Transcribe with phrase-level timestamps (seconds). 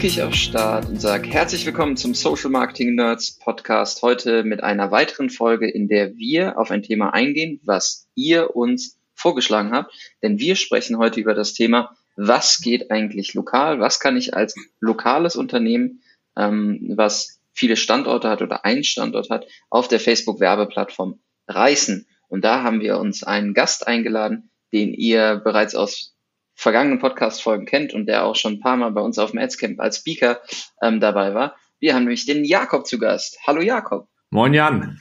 [0.00, 4.00] Drücke ich auf Start und sage herzlich willkommen zum Social Marketing Nerds Podcast.
[4.00, 8.98] Heute mit einer weiteren Folge, in der wir auf ein Thema eingehen, was ihr uns
[9.12, 9.92] vorgeschlagen habt.
[10.22, 13.78] Denn wir sprechen heute über das Thema, was geht eigentlich lokal?
[13.78, 16.00] Was kann ich als lokales Unternehmen,
[16.34, 22.06] ähm, was viele Standorte hat oder einen Standort hat, auf der Facebook-Werbeplattform reißen?
[22.28, 26.16] Und da haben wir uns einen Gast eingeladen, den ihr bereits aus
[26.60, 29.80] vergangenen Podcast-Folgen kennt und der auch schon ein paar Mal bei uns auf dem Adscamp
[29.80, 30.40] als Speaker
[30.82, 31.56] ähm, dabei war.
[31.78, 33.38] Wir haben nämlich den Jakob zu Gast.
[33.46, 34.08] Hallo Jakob.
[34.28, 35.00] Moin Jan.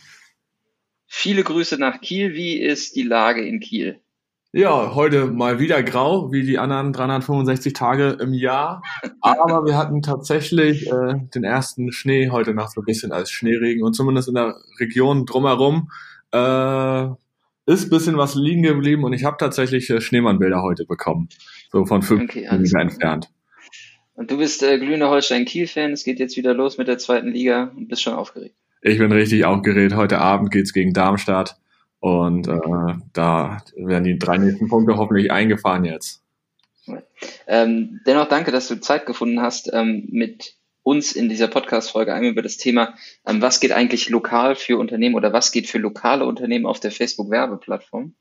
[1.05, 2.33] Viele Grüße nach Kiel.
[2.33, 3.99] Wie ist die Lage in Kiel?
[4.53, 8.81] Ja, heute mal wieder grau, wie die anderen 365 Tage im Jahr.
[9.19, 13.83] Aber wir hatten tatsächlich äh, den ersten Schnee heute Nacht so ein bisschen als Schneeregen
[13.83, 15.91] und zumindest in der Region drumherum
[16.31, 17.09] äh,
[17.69, 21.29] ist ein bisschen was liegen geblieben und ich habe tatsächlich äh, Schneemannbilder heute bekommen.
[21.71, 23.29] So von fünf okay, Kilometer entfernt.
[24.15, 25.91] Und du bist äh, glühender Holstein-Kiel-Fan.
[25.91, 28.55] Es geht jetzt wieder los mit der zweiten Liga und bist schon aufgeregt.
[28.81, 29.95] Ich bin richtig aufgeregt.
[29.95, 31.57] Heute Abend geht's gegen Darmstadt
[31.99, 36.23] und äh, da werden die drei nächsten Punkte hoffentlich eingefahren jetzt.
[37.45, 42.31] Ähm, dennoch danke, dass du Zeit gefunden hast, ähm, mit uns in dieser Podcast-Folge einmal
[42.31, 46.25] über das Thema, ähm, was geht eigentlich lokal für Unternehmen oder was geht für lokale
[46.25, 48.15] Unternehmen auf der Facebook-Werbeplattform.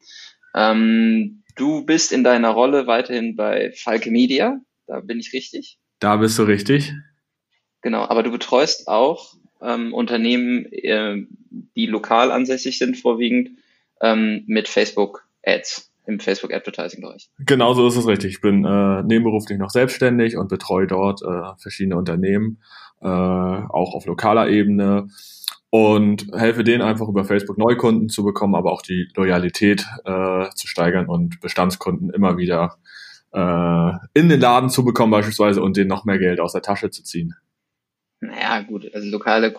[0.54, 5.78] Ähm, du bist in deiner Rolle weiterhin bei Falke Media, da bin ich richtig.
[6.00, 6.92] Da bist du richtig.
[7.82, 11.24] Genau, aber du betreust auch ähm, Unternehmen, äh,
[11.76, 13.50] die lokal ansässig sind, vorwiegend
[14.00, 17.28] ähm, mit Facebook Ads im Facebook Advertising Bereich.
[17.38, 18.32] Genau so ist es richtig.
[18.32, 22.62] Ich bin äh, nebenberuflich noch selbstständig und betreue dort äh, verschiedene Unternehmen,
[23.02, 25.08] äh, auch auf lokaler Ebene
[25.68, 30.66] und helfe denen einfach über Facebook Neukunden zu bekommen, aber auch die Loyalität äh, zu
[30.66, 32.78] steigern und Bestandskunden immer wieder
[33.32, 36.88] äh, in den Laden zu bekommen beispielsweise und denen noch mehr Geld aus der Tasche
[36.88, 37.34] zu ziehen.
[38.20, 39.52] Naja, gut, also lokale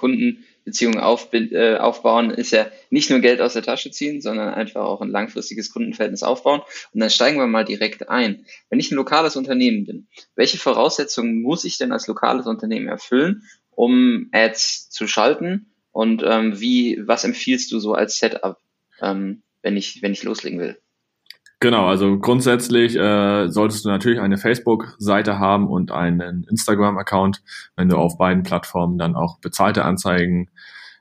[0.69, 4.81] Kundenbeziehungen auf, äh, aufbauen ist ja nicht nur Geld aus der Tasche ziehen, sondern einfach
[4.81, 6.61] auch ein langfristiges Kundenverhältnis aufbauen.
[6.93, 8.45] Und dann steigen wir mal direkt ein.
[8.69, 13.43] Wenn ich ein lokales Unternehmen bin, welche Voraussetzungen muss ich denn als lokales Unternehmen erfüllen,
[13.71, 15.73] um Ads zu schalten?
[15.91, 18.57] Und ähm, wie, was empfiehlst du so als Setup,
[19.01, 20.79] ähm, wenn ich, wenn ich loslegen will?
[21.61, 27.41] Genau, also grundsätzlich äh, solltest du natürlich eine Facebook-Seite haben und einen Instagram-Account,
[27.75, 30.49] wenn du auf beiden Plattformen dann auch bezahlte Anzeigen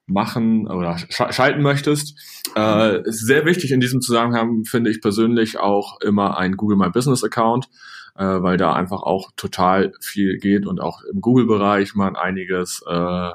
[0.06, 2.18] machen oder sch schalten möchtest.
[2.56, 7.22] Äh, sehr wichtig in diesem Zusammenhang finde ich persönlich auch immer ein Google My Business
[7.22, 7.68] Account,
[8.16, 13.30] äh, weil da einfach auch total viel geht und auch im Google-Bereich man einiges äh,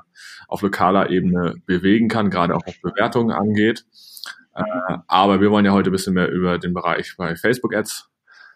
[0.50, 3.86] auf lokaler Ebene bewegen kann, gerade auch was Bewertungen angeht.
[4.56, 4.64] Äh,
[5.08, 8.09] aber wir wollen ja heute ein bisschen mehr über den Bereich bei Facebook Ads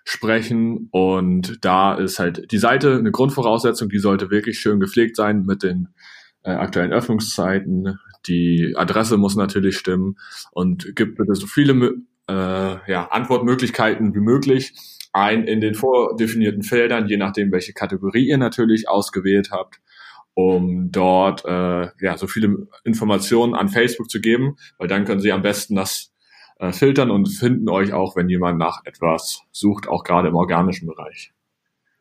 [0.03, 5.43] sprechen und da ist halt die Seite eine Grundvoraussetzung, die sollte wirklich schön gepflegt sein
[5.45, 5.89] mit den
[6.43, 7.99] äh, aktuellen Öffnungszeiten.
[8.25, 10.15] Die Adresse muss natürlich stimmen
[10.51, 11.95] und gibt bitte so viele
[12.29, 14.73] äh, ja, Antwortmöglichkeiten wie möglich
[15.11, 19.81] ein in den vordefinierten Feldern, je nachdem, welche Kategorie ihr natürlich ausgewählt habt
[20.37, 25.31] um dort äh, ja so viele Informationen an Facebook zu geben, weil dann können sie
[25.31, 26.13] am besten das
[26.59, 30.85] äh, filtern und finden euch auch, wenn jemand nach etwas sucht, auch gerade im organischen
[30.85, 31.33] Bereich.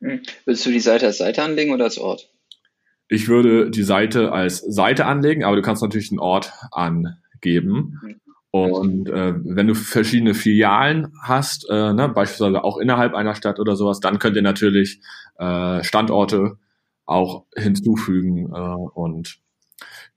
[0.02, 0.20] Hm.
[0.44, 2.28] Willst du die Seite als Seite anlegen oder als Ort?
[3.08, 7.98] Ich würde die Seite als Seite anlegen, aber du kannst natürlich einen Ort angeben.
[8.03, 8.20] Hm.
[8.50, 13.76] Und äh, wenn du verschiedene Filialen hast, äh, ne, beispielsweise auch innerhalb einer Stadt oder
[13.76, 15.00] sowas, dann könnt ihr natürlich
[15.38, 16.58] äh, Standorte
[17.06, 19.38] auch hinzufügen äh, und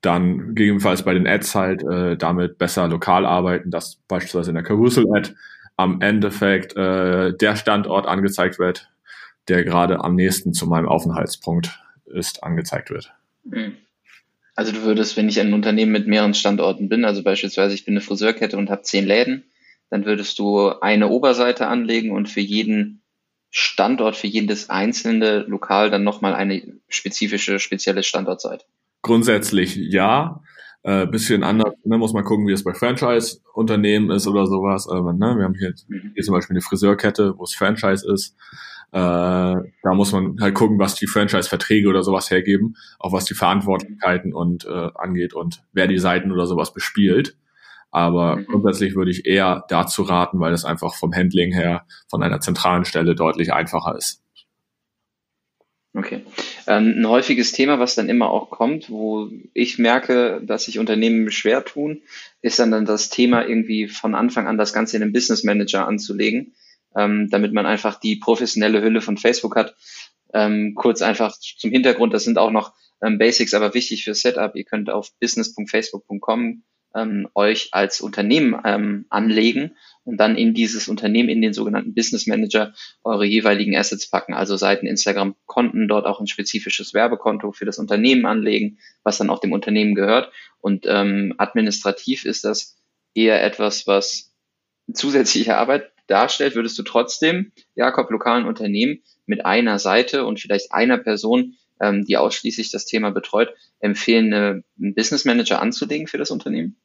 [0.01, 4.63] dann gegebenenfalls bei den Ads halt äh, damit besser lokal arbeiten, dass beispielsweise in der
[4.63, 5.33] Carousel-Ad
[5.75, 8.89] am Endeffekt äh, der Standort angezeigt wird,
[9.47, 13.13] der gerade am nächsten zu meinem Aufenthaltspunkt ist, angezeigt wird.
[13.49, 13.75] Hm.
[14.55, 17.93] Also du würdest, wenn ich ein Unternehmen mit mehreren Standorten bin, also beispielsweise ich bin
[17.93, 19.45] eine Friseurkette und habe zehn Läden,
[19.89, 22.98] dann würdest du eine Oberseite anlegen und für jeden
[23.51, 28.65] Standort für jedes einzelne Lokal dann nochmal eine spezifische, spezielle Standortseite?
[29.01, 30.41] Grundsätzlich ja.
[30.81, 34.87] Äh, bisschen anders, ne, muss man gucken, wie es bei Franchise-Unternehmen ist oder sowas.
[34.87, 36.11] Aber, ne, wir haben hier, mhm.
[36.13, 38.37] hier zum Beispiel eine Friseurkette, wo es Franchise ist.
[38.91, 43.33] Äh, da muss man halt gucken, was die Franchise-Verträge oder sowas hergeben, auch was die
[43.33, 47.35] Verantwortlichkeiten und äh, angeht und wer die Seiten oder sowas bespielt.
[47.91, 48.45] Aber mhm.
[48.45, 52.85] grundsätzlich würde ich eher dazu raten, weil es einfach vom Handling her von einer zentralen
[52.85, 54.21] Stelle deutlich einfacher ist.
[55.95, 56.23] Okay.
[56.67, 61.31] Ähm, ein häufiges Thema, was dann immer auch kommt, wo ich merke, dass sich Unternehmen
[61.31, 62.03] schwer tun,
[62.41, 65.87] ist dann, dann das Thema irgendwie von Anfang an das Ganze in den Business Manager
[65.87, 66.53] anzulegen,
[66.95, 69.75] ähm, damit man einfach die professionelle Hülle von Facebook hat
[70.31, 74.55] Ähm, kurz einfach zum Hintergrund, das sind auch noch Basics, aber wichtig für Setup.
[74.55, 76.63] Ihr könnt auf business.facebook.com
[76.95, 82.27] ähm, euch als Unternehmen ähm, anlegen und dann in dieses Unternehmen, in den sogenannten Business
[82.27, 84.33] Manager, eure jeweiligen Assets packen.
[84.33, 89.39] Also Seiten, Instagram-Konten, dort auch ein spezifisches Werbekonto für das Unternehmen anlegen, was dann auch
[89.39, 90.31] dem Unternehmen gehört.
[90.61, 92.77] Und ähm, administrativ ist das
[93.13, 94.31] eher etwas, was
[94.93, 100.97] zusätzliche Arbeit darstellt, würdest du trotzdem, Jakob, lokalen Unternehmen mit einer Seite und vielleicht einer
[100.97, 103.49] Person, ähm, die ausschließlich das Thema betreut,
[103.79, 106.77] empfehlen, einen Business Manager anzulegen für das Unternehmen?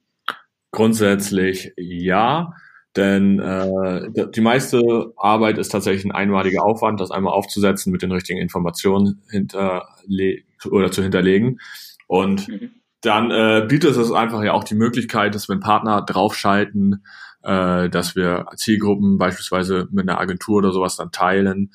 [0.70, 2.54] Grundsätzlich ja.
[2.96, 8.12] Denn äh, die meiste Arbeit ist tatsächlich ein einmaliger Aufwand, das einmal aufzusetzen, mit den
[8.12, 11.58] richtigen Informationen hinterle oder zu hinterlegen.
[12.06, 12.70] Und mhm.
[13.00, 17.04] dann äh, bietet es einfach ja auch die Möglichkeit, dass wenn Partner draufschalten,
[17.42, 21.72] äh, dass wir Zielgruppen beispielsweise mit einer Agentur oder sowas dann teilen.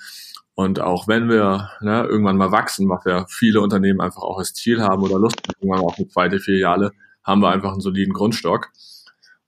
[0.59, 4.53] Und auch wenn wir ne, irgendwann mal wachsen, was ja viele Unternehmen einfach auch als
[4.53, 6.91] Ziel haben oder Lust haben, irgendwann auch eine zweite Filiale,
[7.23, 8.67] haben wir einfach einen soliden Grundstock.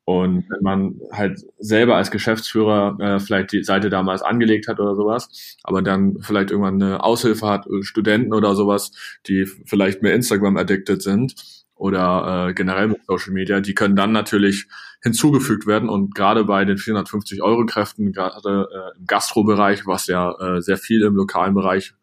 [0.05, 4.95] Und wenn man halt selber als Geschäftsführer äh, vielleicht die Seite damals angelegt hat oder
[4.95, 8.93] sowas, aber dann vielleicht irgendwann eine Aushilfe hat, Studenten oder sowas,
[9.27, 11.35] die vielleicht mehr Instagram addicted sind
[11.81, 14.67] oder äh, generell mit Social Media, die können dann natürlich
[15.01, 20.31] hinzugefügt werden und gerade bei den 450 Euro Kräften, gerade äh, im Gastrobereich, was ja
[20.39, 21.95] äh, sehr viel im lokalen Bereich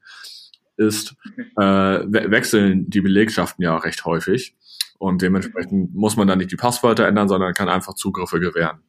[0.77, 1.15] ist,
[1.57, 4.57] äh, we wechseln die Belegschaften ja recht häufig.
[4.99, 8.81] Und dementsprechend muss man dann nicht die Passwörter ändern, sondern kann einfach Zugriffe gewähren.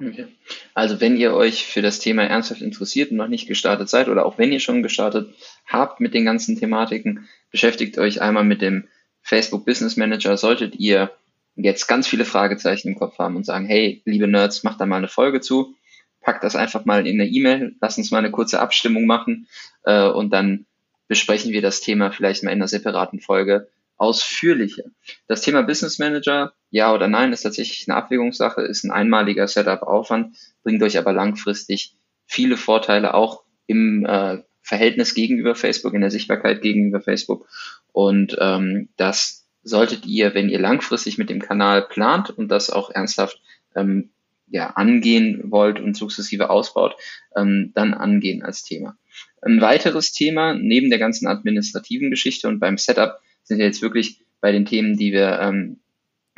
[0.00, 0.28] Okay.
[0.72, 4.24] Also wenn ihr euch für das Thema ernsthaft interessiert und noch nicht gestartet seid oder
[4.24, 5.34] auch wenn ihr schon gestartet
[5.66, 8.84] habt mit den ganzen Thematiken, beschäftigt euch einmal mit dem
[9.22, 10.36] Facebook Business Manager.
[10.36, 11.10] Solltet ihr
[11.56, 14.96] jetzt ganz viele Fragezeichen im Kopf haben und sagen, hey, liebe Nerds, macht da mal
[14.96, 15.74] eine Folge zu,
[16.20, 19.48] packt das einfach mal in eine E-Mail, lasst uns mal eine kurze Abstimmung machen
[19.84, 20.66] äh, und dann
[21.08, 24.84] besprechen wir das Thema vielleicht mal in einer separaten Folge ausführlicher.
[25.26, 30.36] Das Thema Business Manager, ja oder nein, ist tatsächlich eine Abwägungssache, ist ein einmaliger Setup-Aufwand,
[30.62, 31.94] bringt euch aber langfristig
[32.26, 37.48] viele Vorteile auch im äh, Verhältnis gegenüber Facebook, in der Sichtbarkeit gegenüber Facebook.
[37.92, 42.90] Und ähm, das solltet ihr, wenn ihr langfristig mit dem Kanal plant und das auch
[42.90, 43.40] ernsthaft
[43.74, 44.10] ähm,
[44.48, 46.96] ja, angehen wollt und sukzessive ausbaut,
[47.36, 48.96] ähm, dann angehen als Thema.
[49.42, 54.20] Ein weiteres Thema neben der ganzen administrativen Geschichte und beim Setup sind wir jetzt wirklich
[54.40, 55.80] bei den Themen, die wir, ähm,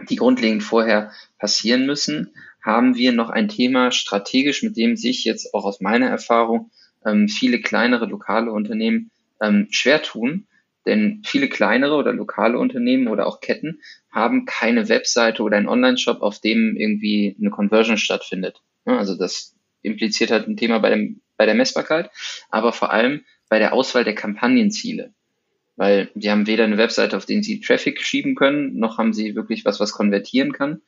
[0.09, 2.33] die grundlegend vorher passieren müssen,
[2.63, 6.71] haben wir noch ein Thema strategisch, mit dem sich jetzt auch aus meiner Erfahrung
[7.05, 9.11] ähm, viele kleinere lokale Unternehmen
[9.41, 10.47] ähm, schwer tun.
[10.87, 13.81] Denn viele kleinere oder lokale Unternehmen oder auch Ketten
[14.11, 18.61] haben keine Webseite oder einen Online-Shop, auf dem irgendwie eine Conversion stattfindet.
[18.85, 22.11] Also das impliziert halt ein Thema bei, dem, bei der Messbarkeit,
[22.51, 25.15] aber vor allem bei der Auswahl der Kampagnenziele
[25.77, 29.35] weil die haben weder eine Webseite, auf den sie Traffic schieben können, noch haben sie
[29.35, 30.83] wirklich was, was konvertieren kann.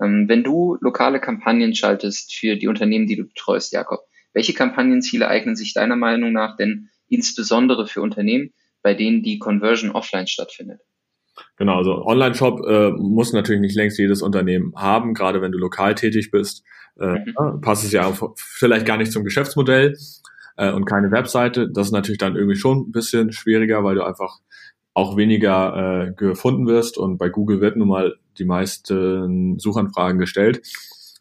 [0.00, 4.00] Ähm, wenn du lokale Kampagnen schaltest für die Unternehmen, die du betreust, Jakob,
[4.32, 9.90] welche Kampagnenziele eignen sich deiner Meinung nach denn insbesondere für Unternehmen, bei denen die Conversion
[9.90, 10.80] offline stattfindet?
[11.56, 15.94] Genau, also Online-Shop äh, muss natürlich nicht längst jedes Unternehmen haben, gerade wenn du lokal
[15.94, 16.64] tätig bist.
[16.98, 17.60] Äh, mhm.
[17.60, 19.96] Passt es ja vielleicht gar nicht zum Geschäftsmodell
[20.56, 21.70] äh, und keine Webseite.
[21.70, 24.38] Das ist natürlich dann irgendwie schon ein bisschen schwieriger, weil du einfach
[24.94, 30.60] auch weniger äh, gefunden wirst und bei Google wird nun mal die meisten Suchanfragen gestellt.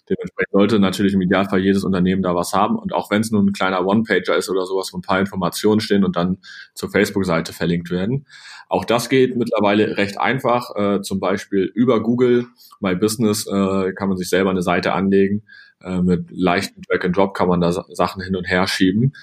[0.09, 3.41] Dementsprechend sollte natürlich im Idealfall jedes Unternehmen da was haben und auch wenn es nur
[3.41, 6.37] ein kleiner One-Pager ist oder sowas, wo ein paar Informationen stehen und dann
[6.73, 8.25] zur Facebook-Seite verlinkt werden.
[8.69, 10.75] Auch das geht mittlerweile recht einfach.
[10.75, 12.47] Äh, zum Beispiel über Google
[12.79, 15.43] My Business äh, kann man sich selber eine Seite anlegen
[15.81, 19.13] äh, mit leichten Drag and Drop kann man da Sachen hin und her schieben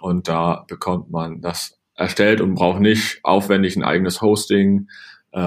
[0.00, 4.88] und da bekommt man das erstellt und braucht nicht aufwendig ein eigenes Hosting,
[5.32, 5.38] äh,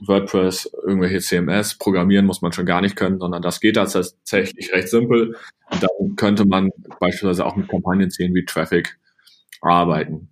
[0.00, 4.88] WordPress, irgendwelche CMS, programmieren muss man schon gar nicht können, sondern das geht tatsächlich recht
[4.88, 5.36] simpel.
[5.70, 6.70] Und dann könnte man
[7.00, 8.98] beispielsweise auch mit Kampagnenzielen wie Traffic
[9.60, 10.28] arbeiten.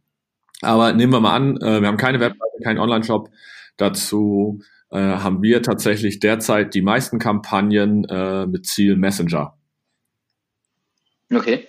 [0.60, 3.30] Aber nehmen wir mal an, äh, wir haben keine Webseite, keinen Online-Shop.
[3.76, 9.56] Dazu äh, haben wir tatsächlich derzeit die meisten Kampagnen äh, mit Ziel Messenger.
[11.32, 11.66] Okay,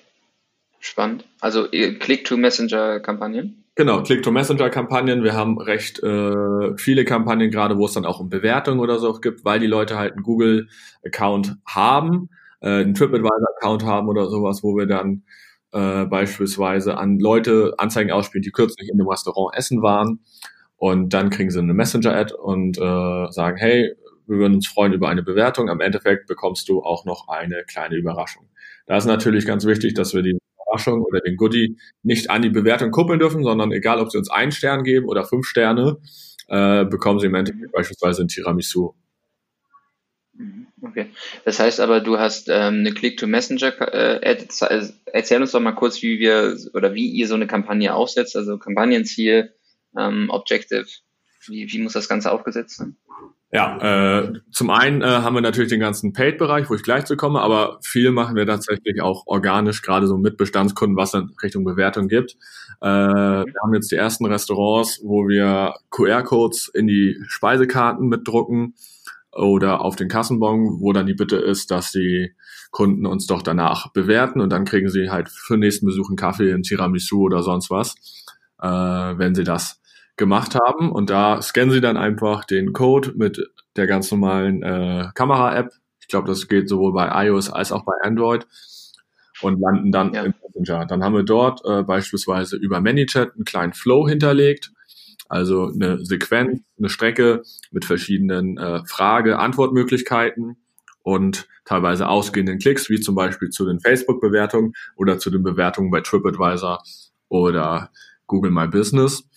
[0.79, 1.25] spannend.
[1.39, 3.62] Also Click-to-Messenger-Kampagnen?
[3.75, 5.23] Genau, Click-to-Messenger-Kampagnen.
[5.23, 9.13] Wir haben recht äh, viele Kampagnen, gerade wo es dann auch um Bewertungen oder so
[9.13, 12.29] gibt, weil die Leute halt einen Google-Account haben,
[12.61, 15.23] äh, einen TripAdvisor-Account haben oder sowas, wo wir dann
[15.71, 20.19] äh, beispielsweise an Leute Anzeigen ausspielen, die kürzlich in dem Restaurant essen waren
[20.77, 23.95] und dann kriegen sie eine Messenger-Ad und äh, sagen, hey,
[24.27, 25.69] wir würden uns freuen über eine Bewertung.
[25.69, 28.49] Am Endeffekt bekommst du auch noch eine kleine Überraschung.
[28.85, 30.37] Da ist natürlich ganz wichtig, dass wir die
[30.73, 34.29] Überraschung oder den Goodie nicht an die Bewertung kuppeln dürfen, sondern egal, ob sie uns
[34.29, 35.97] einen Stern geben oder fünf Sterne,
[36.47, 38.93] äh, bekommen sie im Endeffekt beispielsweise ein Tiramisu.
[40.33, 41.07] Mhm, okay.
[41.45, 43.93] Das heißt aber, du hast ähm, eine Click-to-Messenger.
[43.93, 44.37] Äh,
[45.05, 48.57] erzähl uns doch mal kurz, wie wir oder wie ihr so eine Kampagne aufsetzt, also
[48.57, 49.53] Kampagnenziel,
[49.97, 50.87] ähm, Objective.
[51.47, 52.95] Wie, wie muss das Ganze aufgesetzt sein?
[53.55, 53.77] Ja,
[54.21, 57.39] äh, zum einen äh, haben wir natürlich den ganzen Paid-Bereich, wo ich gleich zu komme,
[57.39, 62.07] aber viel machen wir tatsächlich auch organisch, gerade so mit Bestandskunden, was dann Richtung Bewertung
[62.07, 62.35] gibt.
[62.81, 68.73] Äh, wir haben jetzt die ersten Restaurants, wo wir QR-Codes in die Speisekarten mitdrucken
[69.31, 72.33] oder auf den Kassenbon, wo dann die Bitte ist, dass die
[72.71, 76.17] Kunden uns doch danach bewerten und dann kriegen sie halt für den nächsten Besuch einen
[76.17, 77.93] Kaffee, ein Tiramisu oder sonst was,
[78.59, 79.79] äh, wenn sie das
[80.15, 80.91] gemacht haben.
[80.91, 83.41] Und da scannen sie dann einfach den Code mit
[83.75, 85.71] der ganz normalen äh, Kamera-App.
[85.99, 88.45] Ich glaube, das geht sowohl bei iOS als auch bei Android
[89.41, 90.23] und landen dann ja.
[90.23, 90.85] im Messenger.
[90.85, 94.71] Dann haben wir dort äh, beispielsweise über ManyChat einen kleinen Flow hinterlegt,
[95.29, 97.41] also eine Sequenz, eine Strecke
[97.71, 100.57] mit verschiedenen äh, Frage-Antwortmöglichkeiten
[101.01, 106.01] und teilweise ausgehenden Klicks, wie zum Beispiel zu den Facebook-Bewertungen oder zu den Bewertungen bei
[106.01, 106.83] TripAdvisor
[107.29, 107.91] oder
[108.27, 109.27] Google My Business.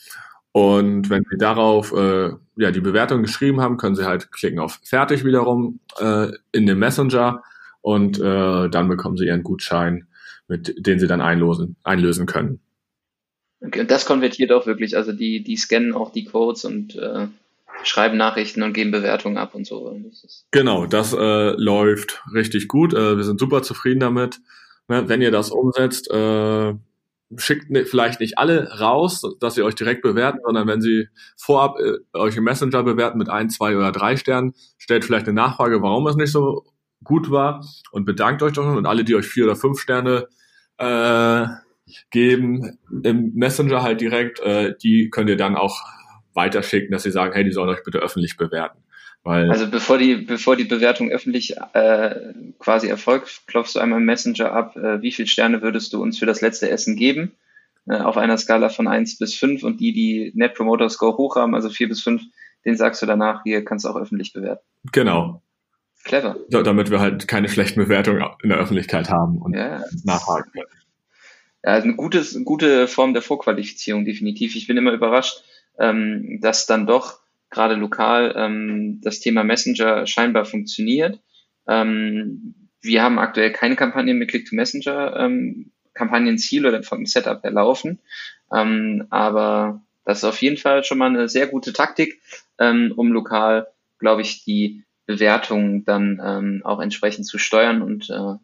[0.56, 4.80] Und wenn Sie darauf äh, ja, die Bewertung geschrieben haben, können Sie halt klicken auf
[4.82, 7.42] Fertig wiederum äh, in dem Messenger
[7.82, 10.06] und äh, dann bekommen Sie Ihren Gutschein,
[10.48, 12.60] mit den Sie dann einlösen, einlösen können.
[13.60, 17.26] Okay, und das konvertiert auch wirklich, also die, die scannen auch die Codes und äh,
[17.82, 19.94] schreiben Nachrichten und geben Bewertungen ab und so.
[20.10, 22.94] Das genau, das äh, läuft richtig gut.
[22.94, 24.40] Äh, wir sind super zufrieden damit.
[24.88, 26.74] Ne, wenn ihr das umsetzt, äh,
[27.36, 31.76] schickt ne, vielleicht nicht alle raus, dass sie euch direkt bewerten, sondern wenn sie vorab
[31.80, 35.82] äh, euch im Messenger bewerten mit ein, zwei oder drei Sternen, stellt vielleicht eine Nachfrage,
[35.82, 36.64] warum es nicht so
[37.02, 40.28] gut war und bedankt euch doch und alle, die euch vier oder fünf Sterne
[40.78, 41.46] äh,
[42.10, 45.82] geben im Messenger halt direkt, äh, die könnt ihr dann auch
[46.34, 48.82] weiterschicken, dass sie sagen, hey, die sollen euch bitte öffentlich bewerten.
[49.26, 54.04] Weil also bevor die, bevor die Bewertung öffentlich äh, quasi erfolgt, klopfst du einmal im
[54.04, 57.32] Messenger ab, äh, wie viele Sterne würdest du uns für das letzte Essen geben?
[57.88, 61.34] Äh, auf einer Skala von eins bis fünf und die, die Net Promoter Score hoch
[61.34, 62.22] haben, also vier bis fünf,
[62.64, 64.62] den sagst du danach, hier kannst du auch öffentlich bewerten.
[64.92, 65.42] Genau.
[66.04, 66.36] Clever.
[66.48, 69.82] So, damit wir halt keine schlechten Bewertungen in der Öffentlichkeit haben und ja.
[70.04, 70.66] nachhaken können.
[71.64, 74.54] Ja, eine gute, gute Form der Vorqualifizierung, definitiv.
[74.54, 75.42] Ich bin immer überrascht,
[75.80, 81.20] ähm, dass dann doch gerade lokal ähm, das Thema Messenger scheinbar funktioniert.
[81.66, 87.98] Ähm, wir haben aktuell keine Kampagne mit Click-to-Messenger, ähm, Kampagnenziel oder vom Setup her laufen.
[88.52, 92.20] Ähm, aber das ist auf jeden Fall schon mal eine sehr gute Taktik,
[92.58, 93.66] ähm, um lokal,
[93.98, 98.34] glaube ich, die Bewertungen dann ähm, auch entsprechend zu steuern und äh,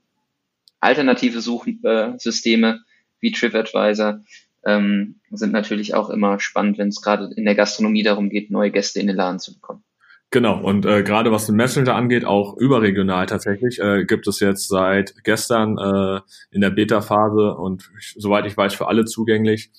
[0.81, 2.83] alternative Suchsysteme
[3.21, 4.23] wie TripAdvisor
[4.65, 8.71] ähm, sind natürlich auch immer spannend, wenn es gerade in der Gastronomie darum geht, neue
[8.71, 9.85] Gäste in den Laden zu bekommen.
[10.31, 14.67] Genau, und äh, gerade was den Messenger angeht, auch überregional tatsächlich, äh, gibt es jetzt
[14.69, 19.71] seit gestern äh, in der Beta-Phase und soweit ich weiß für alle zugänglich,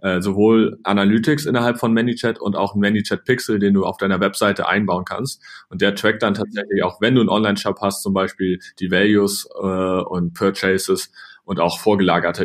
[0.00, 4.20] äh, sowohl Analytics innerhalb von ManyChat und auch ein ManyChat Pixel, den du auf deiner
[4.20, 5.42] Webseite einbauen kannst.
[5.70, 9.48] Und der trackt dann tatsächlich auch, wenn du einen Online-Shop hast, zum Beispiel die Values
[9.58, 11.10] äh, und Purchases
[11.44, 12.44] und auch vorgelagerte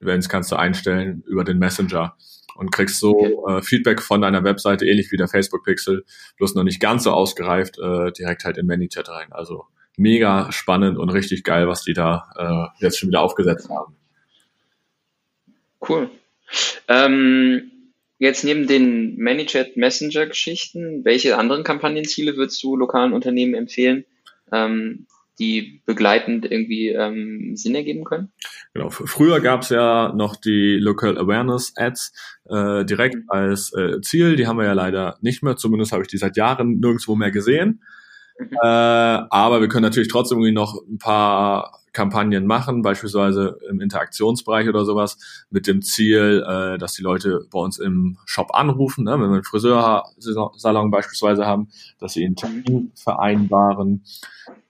[0.00, 2.16] Events kannst du einstellen über den Messenger
[2.56, 6.04] und kriegst so äh, Feedback von deiner Webseite, ähnlich wie der Facebook Pixel,
[6.38, 9.32] bloß noch nicht ganz so ausgereift, äh, direkt halt in ManyChat rein.
[9.32, 9.64] Also
[9.96, 13.94] mega spannend und richtig geil, was die da äh, jetzt schon wieder aufgesetzt haben.
[15.86, 16.10] Cool.
[16.88, 17.70] Ähm,
[18.18, 24.04] jetzt neben den ManyChat Messenger Geschichten, welche anderen Kampagnenziele würdest du lokalen Unternehmen empfehlen?
[24.50, 25.06] Ähm,
[25.38, 28.32] die begleitend irgendwie ähm, Sinn ergeben können?
[28.78, 28.90] Genau.
[28.90, 32.12] Früher gab es ja noch die Local Awareness Ads
[32.44, 33.24] äh, direkt mhm.
[33.26, 34.36] als äh, Ziel.
[34.36, 35.56] Die haben wir ja leider nicht mehr.
[35.56, 37.82] Zumindest habe ich die seit Jahren nirgendwo mehr gesehen.
[38.38, 38.52] Mhm.
[38.62, 44.68] Äh, aber wir können natürlich trotzdem irgendwie noch ein paar Kampagnen machen, beispielsweise im Interaktionsbereich
[44.68, 45.18] oder sowas,
[45.50, 49.14] mit dem Ziel, äh, dass die Leute bei uns im Shop anrufen, ne?
[49.14, 54.04] wenn wir einen Friseursalon beispielsweise haben, dass sie einen Termin vereinbaren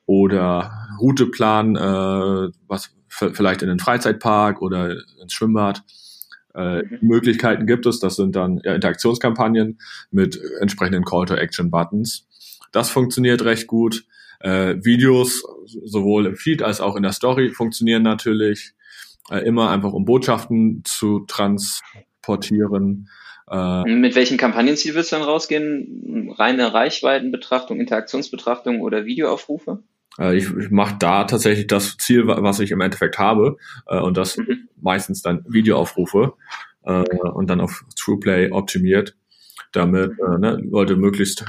[0.06, 5.82] oder Routeplan, äh, was vielleicht in den Freizeitpark oder ins Schwimmbad.
[6.54, 6.98] Äh, mhm.
[7.02, 9.78] Möglichkeiten gibt es, das sind dann ja, Interaktionskampagnen
[10.10, 12.26] mit entsprechenden Call-to-Action-Buttons.
[12.72, 14.04] Das funktioniert recht gut.
[14.40, 15.42] Äh, Videos
[15.84, 18.72] sowohl im Feed als auch in der Story funktionieren natürlich
[19.30, 23.08] äh, immer einfach, um Botschaften zu transportieren.
[23.50, 26.34] Äh, Mit welchem Kampagnenziel willst du dann rausgehen?
[26.36, 29.82] Reine Reichweitenbetrachtung, Interaktionsbetrachtung oder Videoaufrufe?
[30.18, 33.56] Äh, ich ich mache da tatsächlich das Ziel, was ich im Endeffekt habe.
[33.86, 34.68] Äh, und das mhm.
[34.80, 36.34] meistens dann Videoaufrufe
[36.82, 39.16] äh, und dann auf TruePlay optimiert,
[39.72, 41.44] damit äh, ne, Leute möglichst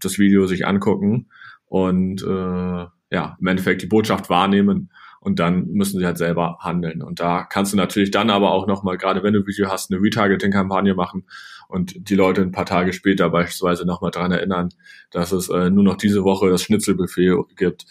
[0.00, 1.28] das Video sich angucken
[1.66, 4.90] und äh, ja, im Endeffekt die Botschaft wahrnehmen
[5.20, 7.02] und dann müssen sie halt selber handeln.
[7.02, 10.02] Und da kannst du natürlich dann aber auch nochmal, gerade wenn du Video hast, eine
[10.02, 11.24] Retargeting-Kampagne machen
[11.68, 14.70] und die Leute ein paar Tage später beispielsweise nochmal dran erinnern,
[15.10, 17.86] dass es äh, nur noch diese Woche das Schnitzelbuffet gibt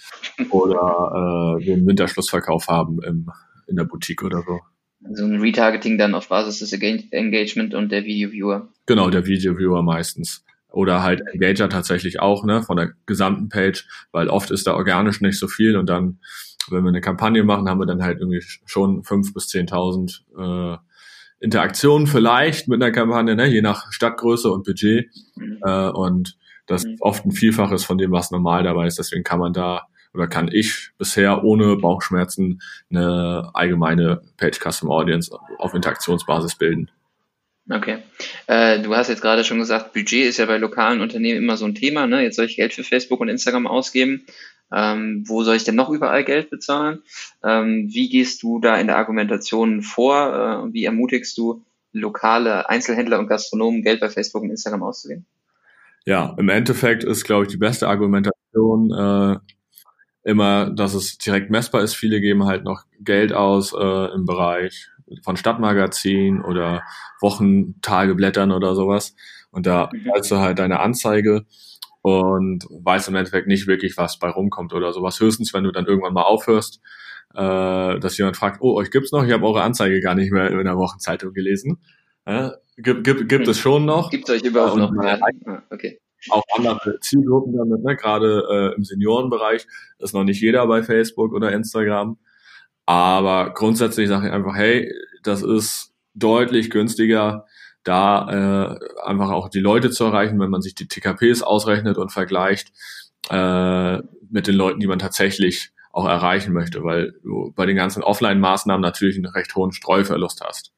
[0.50, 3.30] oder äh, wir einen Winterschlussverkauf haben im,
[3.68, 4.60] in der Boutique oder so.
[5.06, 8.70] Also ein Retargeting dann auf Basis des Engagement und der Video-Viewer.
[8.86, 14.28] Genau, der Video-Viewer meistens oder halt Engager tatsächlich auch, ne, von der gesamten Page, weil
[14.28, 16.20] oft ist da organisch nicht so viel und dann,
[16.70, 20.76] wenn wir eine Kampagne machen, haben wir dann halt irgendwie schon fünf bis zehntausend äh,
[21.44, 25.60] Interaktionen vielleicht mit einer Kampagne, ne, je nach Stadtgröße und Budget mhm.
[25.62, 26.94] äh, und das mhm.
[26.94, 30.28] ist oft ein Vielfaches von dem, was normal dabei ist, deswegen kann man da oder
[30.28, 36.90] kann ich bisher ohne Bauchschmerzen eine allgemeine Page Custom Audience auf Interaktionsbasis bilden.
[37.70, 37.98] Okay.
[38.48, 41.66] Äh, du hast jetzt gerade schon gesagt, Budget ist ja bei lokalen Unternehmen immer so
[41.66, 42.08] ein Thema.
[42.08, 42.22] Ne?
[42.22, 44.26] Jetzt soll ich Geld für Facebook und Instagram ausgeben.
[44.72, 47.04] Ähm, wo soll ich denn noch überall Geld bezahlen?
[47.44, 50.68] Ähm, wie gehst du da in der Argumentation vor?
[50.70, 55.26] Äh, wie ermutigst du lokale Einzelhändler und Gastronomen, Geld bei Facebook und Instagram auszugeben?
[56.06, 59.38] Ja, im Endeffekt ist, glaube ich, die beste Argumentation äh,
[60.24, 61.96] immer, dass es direkt messbar ist.
[61.96, 64.90] Viele geben halt noch Geld aus äh, im Bereich
[65.24, 66.84] von Stadtmagazin oder
[67.22, 69.16] Wochentageblättern oder sowas.
[69.52, 70.36] Und da zahlst mhm.
[70.36, 71.46] du halt deine Anzeige
[72.04, 75.22] und weißt im Endeffekt nicht wirklich, was bei rumkommt oder sowas.
[75.22, 76.82] Höchstens, wenn du dann irgendwann mal aufhörst,
[77.34, 79.24] äh, dass jemand fragt, oh, euch gibt's noch?
[79.24, 81.82] Ich habe eure Anzeige gar nicht mehr in der Wochenzeitung gelesen.
[82.26, 84.10] Äh, gibt, gibt, gibt es schon noch.
[84.10, 85.04] Gibt es euch überhaupt und, noch?
[85.04, 86.02] Ah, okay.
[86.30, 87.96] Auch andere Zielgruppen damit, ne?
[87.96, 89.66] gerade äh, im Seniorenbereich
[90.00, 92.18] ist noch nicht jeder bei Facebook oder Instagram.
[92.86, 94.92] Aber grundsätzlich sage ich einfach, hey,
[95.24, 97.46] das ist deutlich günstiger,
[97.84, 102.12] da äh, einfach auch die Leute zu erreichen, wenn man sich die TKPs ausrechnet und
[102.12, 102.72] vergleicht
[103.30, 103.98] äh,
[104.30, 108.82] mit den Leuten, die man tatsächlich auch erreichen möchte, weil du bei den ganzen Offline-Maßnahmen
[108.82, 110.72] natürlich einen recht hohen Streuverlust hast.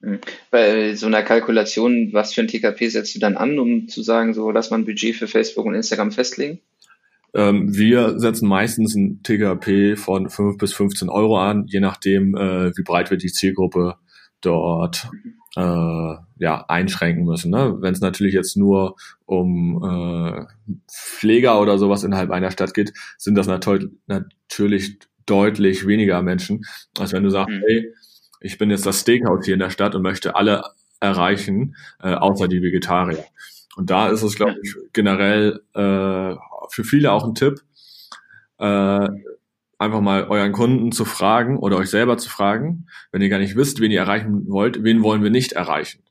[0.00, 0.20] Hm.
[0.50, 4.32] Bei so einer Kalkulation, was für ein TKP setzt du dann an, um zu sagen,
[4.32, 6.60] so lass man ein Budget für Facebook und Instagram festlegen?
[7.34, 12.76] Ähm, wir setzen meistens ein TKP von 5 bis 15 Euro an, je nachdem, äh,
[12.76, 13.96] wie breit wir die Zielgruppe
[14.40, 15.10] dort
[15.58, 17.50] äh, ja, einschränken müssen.
[17.50, 17.76] Ne?
[17.80, 18.94] Wenn es natürlich jetzt nur
[19.26, 20.44] um äh,
[20.88, 26.64] Pfleger oder sowas innerhalb einer Stadt geht, sind das natürlich, natürlich deutlich weniger Menschen,
[26.98, 27.62] als wenn du sagst, mhm.
[27.66, 27.92] hey,
[28.40, 30.62] ich bin jetzt das Steakhouse hier in der Stadt und möchte alle
[31.00, 33.24] erreichen, äh, außer die Vegetarier.
[33.76, 36.36] Und da ist es, glaube ich, generell äh,
[36.70, 37.60] für viele auch ein Tipp,
[38.58, 39.08] äh,
[39.78, 43.56] einfach mal euren Kunden zu fragen oder euch selber zu fragen, wenn ihr gar nicht
[43.56, 46.02] wisst, wen ihr erreichen wollt, wen wollen wir nicht erreichen.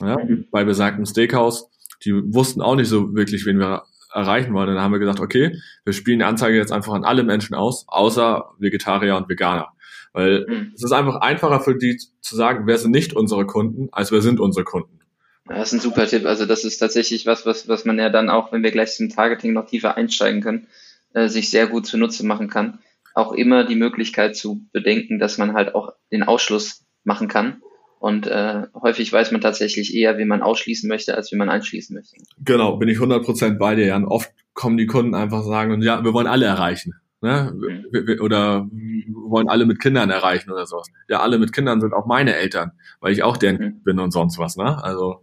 [0.00, 0.16] Ja?
[0.18, 0.46] Mhm.
[0.50, 1.68] Bei besagtem Steakhouse,
[2.04, 4.68] die wussten auch nicht so wirklich, wen wir erreichen wollen.
[4.68, 7.84] Dann haben wir gesagt, okay, wir spielen die Anzeige jetzt einfach an alle Menschen aus,
[7.88, 9.68] außer Vegetarier und Veganer.
[10.12, 10.72] Weil mhm.
[10.74, 14.22] es ist einfach einfacher für die zu sagen, wer sind nicht unsere Kunden, als wer
[14.22, 15.00] sind unsere Kunden.
[15.46, 16.24] Das ist ein super Tipp.
[16.24, 19.08] Also das ist tatsächlich was, was, was man ja dann auch, wenn wir gleich zum
[19.08, 20.66] Targeting noch tiefer einsteigen können,
[21.14, 22.78] äh, sich sehr gut zunutze machen kann.
[23.14, 27.62] Auch immer die Möglichkeit zu bedenken, dass man halt auch den Ausschluss machen kann.
[27.98, 31.94] Und äh, häufig weiß man tatsächlich eher, wie man ausschließen möchte, als wie man einschließen
[31.94, 32.16] möchte.
[32.44, 34.04] Genau, bin ich 100% bei dir, Jan.
[34.04, 36.94] Oft kommen die Kunden einfach sagen, ja, wir wollen alle erreichen.
[37.20, 37.52] Ne?
[37.54, 38.20] Mhm.
[38.20, 38.68] Oder
[39.08, 40.88] wollen alle mit Kindern erreichen oder sowas.
[41.08, 43.82] Ja, alle mit Kindern sind auch meine Eltern, weil ich auch deren mhm.
[43.84, 44.56] bin und sonst was.
[44.56, 44.82] Ne?
[44.82, 45.22] Also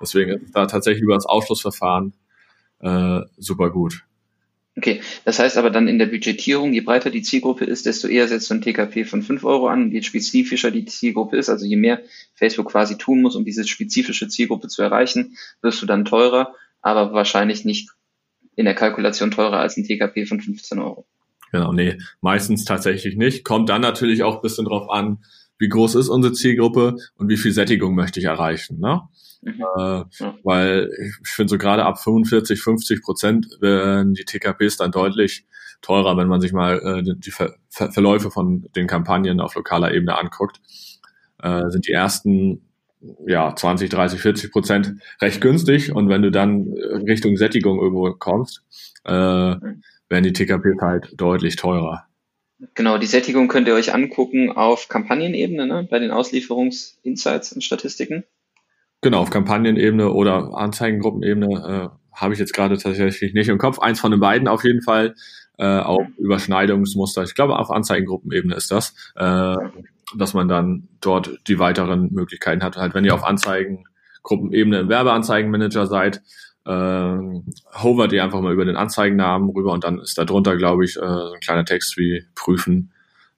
[0.00, 2.14] Deswegen ist da tatsächlich über das Ausschlussverfahren
[2.80, 4.04] äh, super gut.
[4.78, 8.28] Okay, das heißt aber dann in der Budgetierung, je breiter die Zielgruppe ist, desto eher
[8.28, 11.74] setzt du ein TKP von 5 Euro an, je spezifischer die Zielgruppe ist, also je
[11.74, 12.00] mehr
[12.34, 17.12] Facebook quasi tun muss, um diese spezifische Zielgruppe zu erreichen, wirst du dann teurer, aber
[17.12, 17.90] wahrscheinlich nicht
[18.54, 21.08] in der Kalkulation teurer als ein TKP von 15 Euro.
[21.50, 23.44] Genau, nee, meistens tatsächlich nicht.
[23.44, 25.24] Kommt dann natürlich auch ein bisschen drauf an,
[25.58, 28.78] wie groß ist unsere Zielgruppe und wie viel Sättigung möchte ich erreichen.
[28.78, 29.02] Ne?
[29.42, 29.62] Mhm.
[29.76, 30.04] Äh,
[30.44, 30.90] weil
[31.22, 35.46] ich finde so gerade ab 45, 50 Prozent werden die TKPs dann deutlich
[35.80, 39.94] teurer, wenn man sich mal äh, die Ver Ver Verläufe von den Kampagnen auf lokaler
[39.94, 40.60] Ebene anguckt.
[41.40, 42.62] Äh, sind die ersten
[43.26, 46.72] ja 20, 30, 40 Prozent recht günstig und wenn du dann
[47.06, 48.64] Richtung Sättigung irgendwo kommst,
[49.04, 49.82] äh, mhm.
[50.08, 52.07] werden die TKPs halt deutlich teurer.
[52.74, 58.24] Genau, die Sättigung könnt ihr euch angucken auf Kampagnenebene, ne, bei den Auslieferungsinsights und Statistiken.
[59.00, 63.78] Genau, auf Kampagnenebene oder Anzeigengruppenebene äh, habe ich jetzt gerade tatsächlich nicht im Kopf.
[63.78, 65.14] Eins von den beiden auf jeden Fall.
[65.56, 67.22] Äh, auch Überschneidungsmuster.
[67.22, 68.94] Ich glaube, auf Anzeigengruppenebene ist das.
[69.14, 69.54] Äh,
[70.16, 72.76] dass man dann dort die weiteren Möglichkeiten hat.
[72.76, 76.22] Halt, wenn ihr auf Anzeigengruppenebene im Werbeanzeigenmanager seid,
[76.64, 77.18] äh,
[77.82, 80.96] hovert ihr einfach mal über den Anzeigennamen rüber und dann ist da drunter, glaube ich,
[80.96, 82.92] äh, so ein kleiner Text wie prüfen.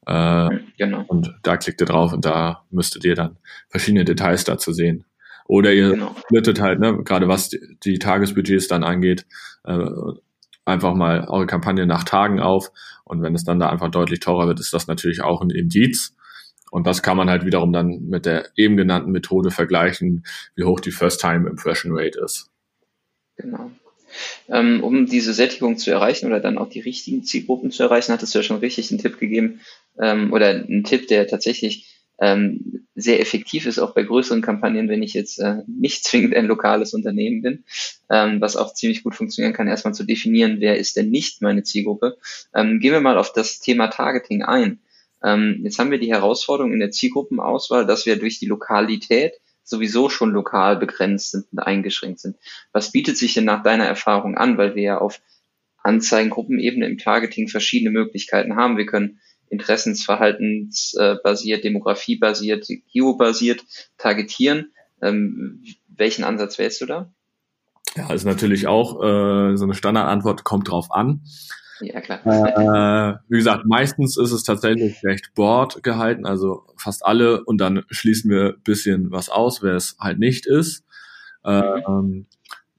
[0.06, 1.04] Äh, genau.
[1.06, 3.36] Und da klickt ihr drauf und da müsstet ihr dann
[3.68, 5.04] verschiedene Details dazu sehen.
[5.46, 6.14] Oder ihr genau.
[6.24, 9.26] splittet halt, ne, gerade was die, die Tagesbudgets dann angeht,
[9.64, 9.84] äh,
[10.64, 12.70] einfach mal eure Kampagne nach Tagen auf.
[13.04, 16.14] Und wenn es dann da einfach deutlich teurer wird, ist das natürlich auch ein Indiz.
[16.70, 20.80] Und das kann man halt wiederum dann mit der eben genannten Methode vergleichen, wie hoch
[20.80, 22.49] die First-Time-Impression Rate ist.
[23.40, 23.70] Genau.
[24.48, 28.34] Ähm, um diese Sättigung zu erreichen oder dann auch die richtigen Zielgruppen zu erreichen, hattest
[28.34, 29.60] du ja schon richtig einen Tipp gegeben
[30.00, 31.86] ähm, oder einen Tipp, der tatsächlich
[32.20, 36.46] ähm, sehr effektiv ist, auch bei größeren Kampagnen, wenn ich jetzt äh, nicht zwingend ein
[36.46, 37.64] lokales Unternehmen bin,
[38.10, 41.62] ähm, was auch ziemlich gut funktionieren kann, erstmal zu definieren, wer ist denn nicht meine
[41.62, 42.18] Zielgruppe.
[42.54, 44.80] Ähm, gehen wir mal auf das Thema Targeting ein.
[45.22, 49.34] Ähm, jetzt haben wir die Herausforderung in der Zielgruppenauswahl, dass wir durch die Lokalität
[49.70, 52.36] sowieso schon lokal begrenzt sind und eingeschränkt sind.
[52.72, 55.20] Was bietet sich denn nach deiner Erfahrung an, weil wir ja auf
[55.82, 58.76] Anzeigengruppenebene im Targeting verschiedene Möglichkeiten haben.
[58.76, 63.64] Wir können interessensverhaltensbasiert, demografiebasiert, geobasiert
[63.98, 64.72] targetieren.
[65.02, 67.12] Ähm, welchen Ansatz wählst du da?
[67.96, 71.22] Ja, ist natürlich auch äh, so eine Standardantwort, kommt drauf an.
[71.80, 72.20] Ja, klar.
[72.26, 77.84] Äh, wie gesagt, meistens ist es tatsächlich recht board gehalten, also fast alle und dann
[77.90, 80.84] schließen wir bisschen was aus, wer es halt nicht ist.
[81.44, 82.26] Ähm,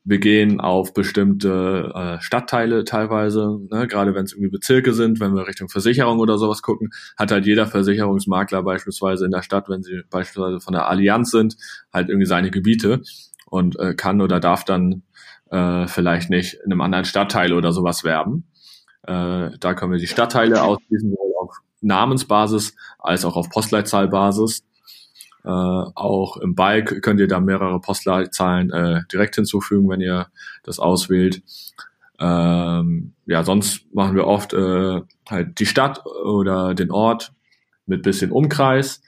[0.03, 3.87] wir gehen auf bestimmte äh, Stadtteile teilweise, ne?
[3.87, 7.45] gerade wenn es irgendwie Bezirke sind, wenn wir Richtung Versicherung oder sowas gucken, hat halt
[7.45, 11.55] jeder Versicherungsmakler beispielsweise in der Stadt, wenn sie beispielsweise von der Allianz sind,
[11.93, 13.01] halt irgendwie seine Gebiete
[13.45, 15.03] und äh, kann oder darf dann
[15.51, 18.50] äh, vielleicht nicht in einem anderen Stadtteil oder sowas werben.
[19.03, 24.63] Äh, da können wir die Stadtteile ausschließen, sowohl auf Namensbasis als auch auf Postleitzahlbasis.
[25.43, 30.27] Äh, auch im Bike könnt ihr da mehrere Postleitzahlen äh, direkt hinzufügen, wenn ihr
[30.63, 31.41] das auswählt.
[32.19, 37.33] Ähm, ja, sonst machen wir oft äh, halt die Stadt oder den Ort
[37.87, 39.01] mit bisschen Umkreis.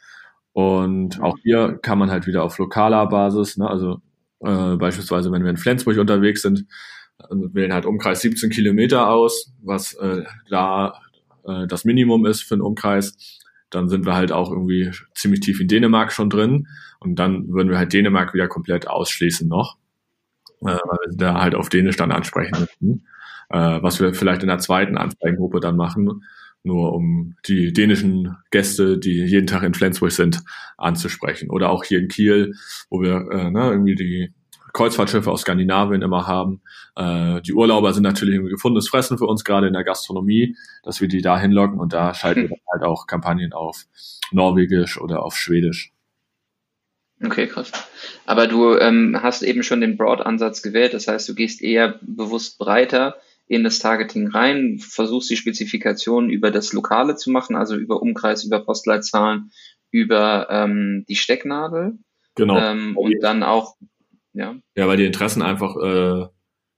[0.53, 4.01] Und auch hier kann man halt wieder auf lokaler Basis, ne, also
[4.39, 6.65] äh, beispielsweise, wenn wir in Flensburg unterwegs sind,
[7.33, 10.93] also wählen halt Umkreis 17 Kilometer aus, was äh, da
[11.45, 13.39] äh, das Minimum ist für einen Umkreis.
[13.69, 16.67] Dann sind wir halt auch irgendwie ziemlich tief in Dänemark schon drin
[16.99, 19.77] und dann würden wir halt Dänemark wieder komplett ausschließen noch,
[20.61, 23.07] äh, weil wir da halt auf Dänisch dann ansprechen müssen.
[23.49, 26.23] Äh, was wir vielleicht in der zweiten Anzeigengruppe dann machen,
[26.63, 30.41] nur um die dänischen Gäste, die jeden Tag in Flensburg sind,
[30.77, 31.49] anzusprechen.
[31.49, 32.53] Oder auch hier in Kiel,
[32.89, 34.33] wo wir äh, ne, irgendwie die
[34.73, 36.61] Kreuzfahrtschiffe aus Skandinavien immer haben.
[36.95, 40.99] Äh, die Urlauber sind natürlich ein gefundenes Fressen für uns, gerade in der Gastronomie, dass
[40.99, 42.49] wir die da hinlocken und da schalten hm.
[42.49, 43.85] wir halt auch Kampagnen auf
[44.31, 45.91] Norwegisch oder auf Schwedisch.
[47.23, 47.71] Okay, krass.
[48.25, 52.57] Aber du ähm, hast eben schon den Broad-Ansatz gewählt, das heißt, du gehst eher bewusst
[52.57, 53.15] breiter
[53.47, 58.43] in das Targeting rein, versuchst die Spezifikation über das Lokale zu machen, also über Umkreis,
[58.43, 59.51] über Postleitzahlen,
[59.91, 61.99] über ähm, die Stecknadel.
[62.35, 62.57] Genau.
[62.57, 63.75] Ähm, und dann auch
[64.33, 64.55] ja.
[64.75, 66.27] Ja, weil die Interessen einfach äh,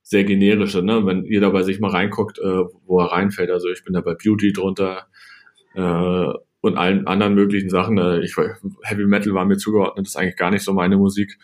[0.01, 1.05] sehr generische, ne?
[1.05, 3.49] Wenn jeder bei sich mal reinguckt, äh, wo er reinfällt.
[3.49, 5.07] Also ich bin da bei Beauty drunter
[5.73, 7.97] äh, und allen anderen möglichen Sachen.
[7.97, 8.35] Äh, ich
[8.83, 11.37] Heavy Metal war mir zugeordnet, ist eigentlich gar nicht so meine Musik.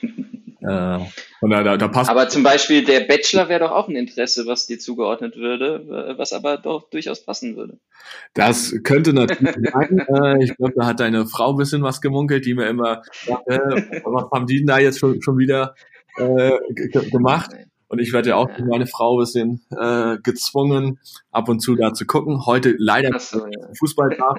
[0.62, 0.98] Äh,
[1.40, 2.10] und da, da, da passt.
[2.10, 6.32] Aber zum Beispiel der Bachelor wäre doch auch ein Interesse, was dir zugeordnet würde, was
[6.32, 7.78] aber doch durchaus passen würde.
[8.34, 10.06] Das könnte natürlich sein.
[10.12, 13.48] Äh, ich glaube, da hat deine Frau ein bisschen was gemunkelt, die mir immer sagt,
[13.48, 15.74] äh, was haben die denn da jetzt schon, schon wieder
[16.16, 16.52] äh,
[17.10, 17.50] gemacht?
[17.88, 18.64] Und ich werde ja auch ja.
[18.64, 20.98] meine Frau ein bisschen äh, gezwungen,
[21.30, 22.46] ab und zu da zu gucken.
[22.46, 23.68] Heute leider so, ja.
[23.78, 24.34] Fußball da.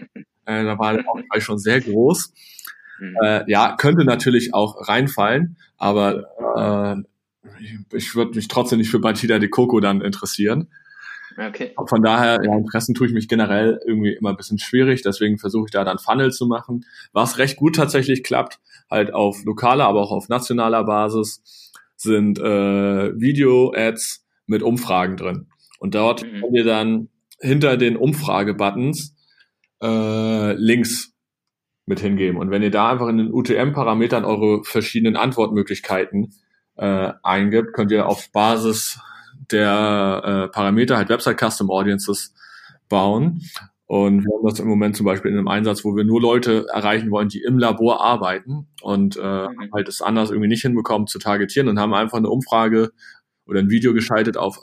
[0.46, 2.34] Äh, da war der Aufschrei schon sehr groß.
[3.04, 3.18] Mhm.
[3.22, 7.04] Äh, ja, könnte natürlich auch reinfallen, aber
[7.60, 10.70] äh, ich würde mich trotzdem nicht für Batida de Coco dann interessieren.
[11.38, 11.74] Okay.
[11.88, 15.66] Von daher, ja, Interessen tue ich mich generell irgendwie immer ein bisschen schwierig, deswegen versuche
[15.66, 16.86] ich da dann Funnel zu machen.
[17.12, 23.20] Was recht gut tatsächlich klappt, halt auf lokaler, aber auch auf nationaler Basis, sind äh,
[23.20, 25.48] Video-Ads mit Umfragen drin.
[25.80, 26.42] Und dort mhm.
[26.42, 29.16] könnt ihr dann hinter den Umfrage-Buttons
[29.82, 31.13] äh, Links
[31.86, 32.38] mit hingeben.
[32.38, 36.34] Und wenn ihr da einfach in den UTM-Parametern eure verschiedenen Antwortmöglichkeiten
[36.76, 39.00] äh, eingibt, könnt ihr auf Basis
[39.52, 42.34] der äh, Parameter halt Website Custom Audiences
[42.88, 43.42] bauen.
[43.86, 46.66] Und wir haben das im Moment zum Beispiel in einem Einsatz, wo wir nur Leute
[46.74, 49.72] erreichen wollen, die im Labor arbeiten und äh, mhm.
[49.74, 52.92] halt es anders irgendwie nicht hinbekommen zu targetieren und haben einfach eine Umfrage
[53.46, 54.58] oder ein Video geschaltet auf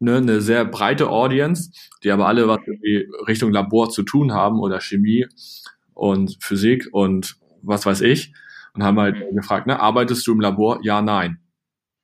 [0.00, 1.70] ne, eine sehr breite Audience,
[2.04, 5.26] die aber alle was irgendwie Richtung Labor zu tun haben oder Chemie
[5.94, 8.32] und Physik und was weiß ich
[8.74, 9.36] und haben halt mhm.
[9.36, 10.80] gefragt, ne, arbeitest du im Labor?
[10.82, 11.38] Ja, nein.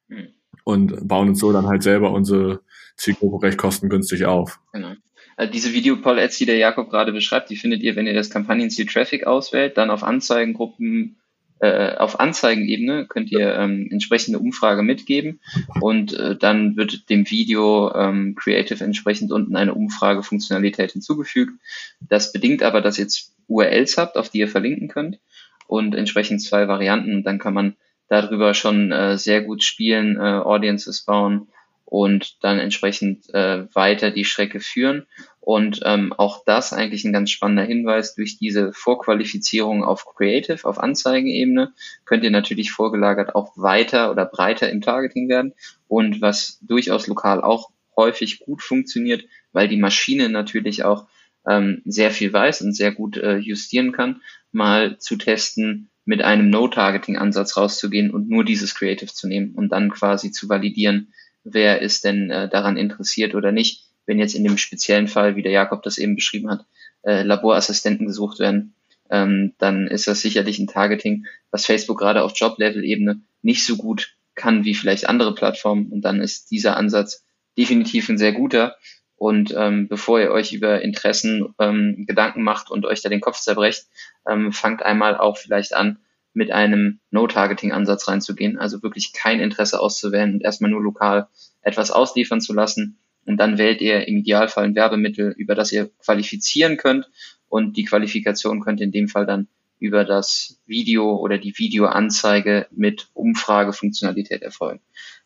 [0.09, 0.29] Mhm.
[0.65, 2.61] Und bauen uns so dann halt selber unsere
[2.97, 4.61] Zielgruppe recht kostengünstig auf.
[4.73, 4.93] Genau.
[5.37, 8.87] Also diese Video-Poll-Ads, die der Jakob gerade beschreibt, die findet ihr, wenn ihr das Kampagnenziel
[8.87, 11.21] Traffic auswählt, dann auf Anzeigengruppen
[11.61, 15.41] äh, auf Anzeigenebene könnt ihr ähm, entsprechende Umfrage mitgeben
[15.81, 21.53] und äh, dann wird dem Video ähm, Creative entsprechend unten eine Umfragefunktionalität hinzugefügt.
[22.01, 25.19] Das bedingt aber, dass ihr jetzt URLs habt, auf die ihr verlinken könnt
[25.67, 27.25] und entsprechend zwei Varianten.
[27.25, 27.77] Dann kann man
[28.09, 31.49] darüber schon äh, sehr gut spielen, äh, Audiences bauen
[31.85, 35.07] und dann entsprechend äh, weiter die Strecke führen.
[35.49, 38.15] Und ähm, auch das eigentlich ein ganz spannender Hinweis.
[38.15, 41.73] Durch diese Vorqualifizierung auf Creative, auf Anzeigenebene,
[42.05, 45.55] könnt ihr natürlich vorgelagert auch weiter oder breiter im Targeting werden.
[45.87, 51.07] Und was durchaus lokal auch häufig gut funktioniert, weil die Maschine natürlich auch
[51.49, 54.21] ähm, sehr viel weiß und sehr gut äh, justieren kann,
[54.53, 59.89] mal zu testen, mit einem No-Targeting-Ansatz rauszugehen und nur dieses Creative zu nehmen und dann
[59.89, 63.88] quasi zu validieren, wer ist denn äh, daran interessiert oder nicht.
[64.09, 66.65] Wenn jetzt in dem speziellen Fall, wie der Jakob das eben beschrieben hat,
[67.03, 68.75] äh, Laborassistenten gesucht werden,
[69.11, 74.15] ähm, dann ist das sicherlich ein Targeting, was Facebook gerade auf Job-Level-Ebene nicht so gut
[74.35, 75.93] kann wie vielleicht andere Plattformen.
[75.93, 77.23] Und dann ist dieser Ansatz
[77.59, 78.77] definitiv ein sehr guter.
[79.17, 83.41] Und ähm, bevor ihr euch über Interessen ähm, Gedanken macht und euch da den Kopf
[83.41, 83.87] zerbrecht,
[84.27, 85.99] ähm, fangt einmal auch vielleicht an,
[86.33, 91.29] mit einem No-Targeting-Ansatz reinzugehen, also wirklich kein Interesse auszuwählen und erstmal nur lokal
[91.63, 92.99] etwas ausliefern zu lassen.
[93.29, 97.11] Und dann wählt ihr im Idealfall ein Werbemittel, über das ihr qualifizieren könnt.
[97.49, 103.09] Und die Qualifikation könnte in dem Fall dann über das Video oder die Videoanzeige mit
[103.13, 104.81] Umfragefunktionalität erfolgen.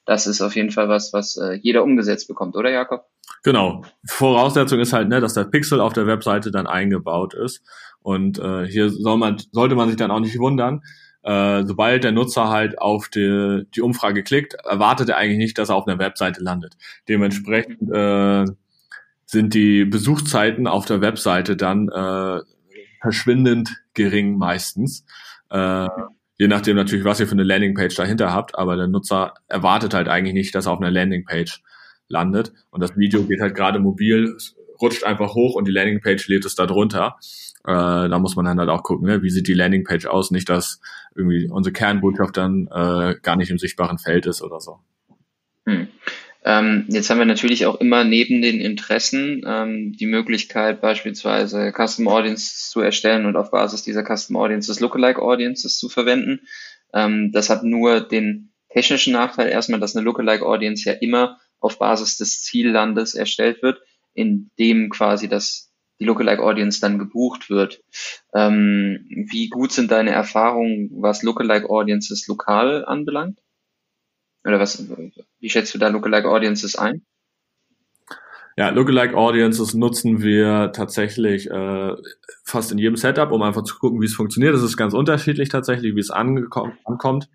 [0.04, 3.06] Das ist auf jeden Fall was, was äh, jeder umgesetzt bekommt, oder Jakob?
[3.44, 3.84] Genau.
[4.04, 7.62] Voraussetzung ist halt, ne, dass der Pixel auf der Webseite dann eingebaut ist.
[8.00, 10.82] Und äh, hier soll man, sollte man sich dann auch nicht wundern,
[11.22, 15.68] äh, sobald der Nutzer halt auf die, die Umfrage klickt, erwartet er eigentlich nicht, dass
[15.68, 16.76] er auf einer Webseite landet.
[17.08, 18.44] Dementsprechend äh,
[19.26, 22.40] sind die Besuchszeiten auf der Webseite dann äh,
[23.00, 25.04] verschwindend gering meistens.
[25.50, 25.88] Äh,
[26.38, 30.08] je nachdem natürlich, was ihr für eine Landingpage dahinter habt, aber der Nutzer erwartet halt
[30.08, 31.62] eigentlich nicht, dass er auf einer Landingpage
[32.08, 32.52] landet.
[32.70, 34.36] Und das Video geht halt gerade mobil,
[34.82, 37.16] rutscht einfach hoch und die Landingpage lädt es da drunter.
[37.64, 39.22] Äh, da muss man dann halt auch gucken, ne?
[39.22, 40.80] wie sieht die Landingpage aus, nicht dass
[41.14, 44.80] irgendwie unsere Kernbotschaft dann äh, gar nicht im sichtbaren Feld ist oder so.
[45.66, 45.88] Hm.
[46.44, 52.08] Ähm, jetzt haben wir natürlich auch immer neben den Interessen ähm, die Möglichkeit, beispielsweise Custom
[52.08, 56.40] Audiences zu erstellen und auf Basis dieser Custom Audiences Lookalike Audiences zu verwenden.
[56.92, 61.78] Ähm, das hat nur den technischen Nachteil erstmal, dass eine Lookalike Audience ja immer auf
[61.78, 63.80] Basis des Ziellandes erstellt wird,
[64.14, 65.72] in dem quasi das
[66.02, 67.80] die Lookalike Audience dann gebucht wird.
[68.34, 73.38] Ähm, wie gut sind deine Erfahrungen, was Lookalike Audiences lokal anbelangt?
[74.44, 74.84] Oder was,
[75.38, 77.04] wie schätzt du da Lookalike Audiences ein?
[78.56, 81.92] Ja, Lookalike Audiences nutzen wir tatsächlich äh,
[82.44, 84.54] fast in jedem Setup, um einfach zu gucken, wie es funktioniert.
[84.54, 87.30] Das ist ganz unterschiedlich tatsächlich, wie es ankommt.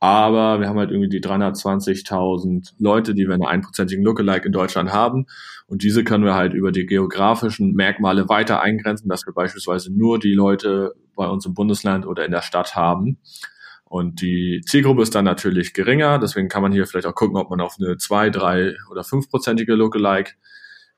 [0.00, 4.52] Aber wir haben halt irgendwie die 320.000 Leute, die wir in einer einprozentigen Lookalike in
[4.52, 5.26] Deutschland haben.
[5.66, 10.20] Und diese können wir halt über die geografischen Merkmale weiter eingrenzen, dass wir beispielsweise nur
[10.20, 13.18] die Leute bei uns im Bundesland oder in der Stadt haben.
[13.84, 16.18] Und die Zielgruppe ist dann natürlich geringer.
[16.18, 19.74] Deswegen kann man hier vielleicht auch gucken, ob man auf eine zwei, drei oder fünfprozentige
[19.74, 20.32] Lookalike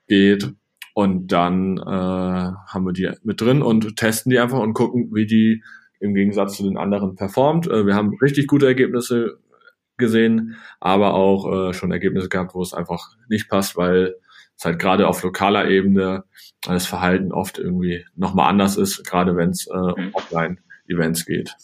[0.07, 0.53] geht.
[0.93, 5.25] Und dann äh, haben wir die mit drin und testen die einfach und gucken, wie
[5.25, 5.63] die
[6.01, 7.67] im Gegensatz zu den anderen performt.
[7.67, 9.37] Äh, wir haben richtig gute Ergebnisse
[9.97, 14.15] gesehen, aber auch äh, schon Ergebnisse gehabt, wo es einfach nicht passt, weil
[14.57, 16.23] es halt gerade auf lokaler Ebene
[16.61, 20.13] das Verhalten oft irgendwie nochmal anders ist, gerade wenn es äh, um mhm.
[20.13, 21.55] Offline-Events geht.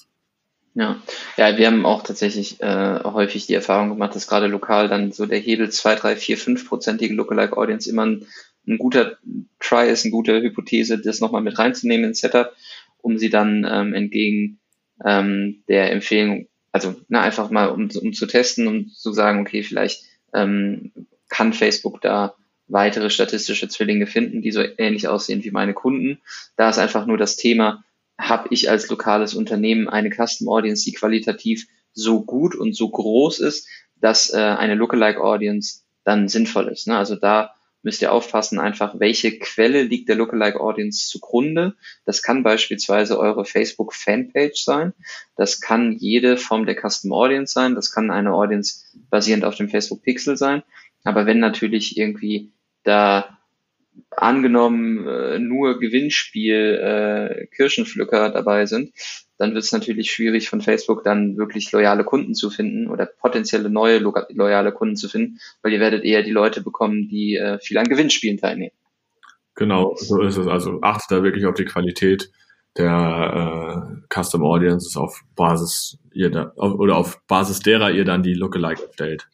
[0.73, 1.01] Ja.
[1.37, 5.25] ja, wir haben auch tatsächlich äh, häufig die Erfahrung gemacht, dass gerade lokal dann so
[5.25, 8.27] der Hebel 2, 3, 4, 5-prozentige Lookalike Audience immer ein,
[8.67, 9.17] ein guter
[9.59, 12.53] Try ist, eine gute Hypothese, das nochmal mit reinzunehmen ins Setup
[13.01, 14.59] um sie dann ähm, entgegen
[15.03, 19.63] ähm, der Empfehlung, also na, einfach mal um, um zu testen und zu sagen, okay,
[19.63, 20.91] vielleicht ähm,
[21.29, 22.35] kann Facebook da
[22.67, 26.19] weitere statistische Zwillinge finden, die so ähnlich aussehen wie meine Kunden.
[26.55, 27.83] Da ist einfach nur das Thema,
[28.17, 33.39] habe ich als lokales Unternehmen eine Custom Audience, die qualitativ so gut und so groß
[33.39, 36.87] ist, dass äh, eine Lookalike Audience dann sinnvoll ist.
[36.87, 36.97] Ne?
[36.97, 41.75] Also da müsst ihr aufpassen, einfach welche Quelle liegt der Lookalike Audience zugrunde.
[42.05, 44.93] Das kann beispielsweise eure Facebook Fanpage sein.
[45.35, 47.75] Das kann jede Form der Custom Audience sein.
[47.75, 50.63] Das kann eine Audience basierend auf dem Facebook Pixel sein.
[51.03, 52.51] Aber wenn natürlich irgendwie
[52.83, 53.36] da
[54.11, 58.93] angenommen äh, nur Gewinnspiel äh, Kirschenpflücker dabei sind,
[59.37, 63.69] dann wird es natürlich schwierig von Facebook dann wirklich loyale Kunden zu finden oder potenzielle
[63.69, 67.59] neue lo loyale Kunden zu finden, weil ihr werdet eher die Leute bekommen, die äh,
[67.59, 68.73] viel an Gewinnspielen teilnehmen.
[69.55, 70.47] Genau, so ist es.
[70.47, 72.31] Also achtet da wirklich auf die Qualität
[72.77, 78.33] der äh, Custom Audiences auf Basis ihr da, oder auf Basis derer ihr dann die
[78.33, 79.27] Lookalike erstellt.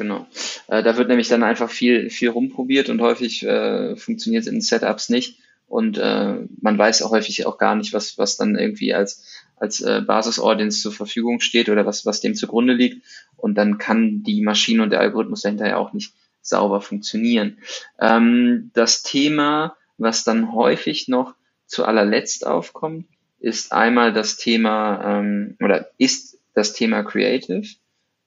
[0.00, 0.26] Genau.
[0.68, 4.62] Äh, da wird nämlich dann einfach viel, viel rumprobiert und häufig äh, funktioniert es in
[4.62, 5.40] Setups nicht.
[5.66, 9.22] Und äh, man weiß auch häufig auch gar nicht, was, was dann irgendwie als,
[9.56, 13.04] als äh, Basis-Audience zur Verfügung steht oder was, was dem zugrunde liegt.
[13.36, 17.58] Und dann kann die Maschine und der Algorithmus dahinter ja auch nicht sauber funktionieren.
[18.00, 21.34] Ähm, das Thema, was dann häufig noch
[21.66, 23.04] zu allerletzt aufkommt,
[23.38, 27.68] ist einmal das Thema ähm, oder ist das Thema Creative,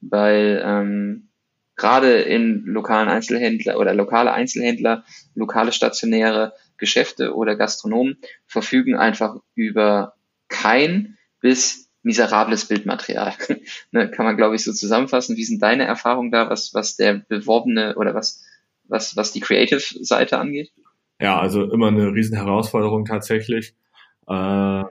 [0.02, 1.30] weil ähm,
[1.76, 5.04] gerade in lokalen Einzelhändler oder lokale Einzelhändler,
[5.36, 10.14] lokale stationäre Geschäfte oder Gastronomen verfügen einfach über
[10.50, 13.34] kein bis miserables Bildmaterial.
[13.92, 15.38] ne, kann man, glaube ich, so zusammenfassen.
[15.38, 18.44] Wie sind deine Erfahrungen da, was, was der beworbene oder was,
[18.88, 20.72] was, was die Creative-Seite angeht?
[21.20, 23.74] Ja, also immer eine riesen Herausforderung tatsächlich.
[24.28, 24.84] Äh,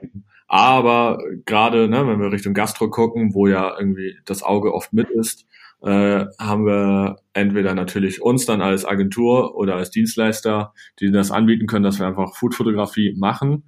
[0.47, 5.09] aber gerade, ne, wenn wir Richtung Gastro gucken, wo ja irgendwie das Auge oft mit
[5.09, 5.45] ist,
[5.83, 11.67] äh, haben wir entweder natürlich uns dann als Agentur oder als Dienstleister, die das anbieten
[11.67, 13.65] können, dass wir einfach Foodfotografie machen.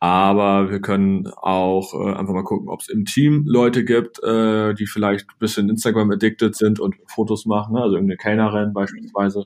[0.00, 4.74] Aber wir können auch äh, einfach mal gucken, ob es im Team Leute gibt, äh,
[4.74, 7.82] die vielleicht ein bisschen Instagram addicted sind und Fotos machen, ne?
[7.82, 9.44] also irgendeine Kellnerin beispielsweise.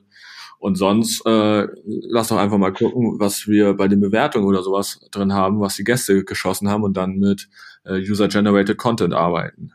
[0.59, 4.99] Und sonst äh, lass doch einfach mal gucken, was wir bei den Bewertungen oder sowas
[5.11, 7.49] drin haben, was die Gäste geschossen haben und dann mit
[7.83, 9.73] äh, User-Generated Content arbeiten.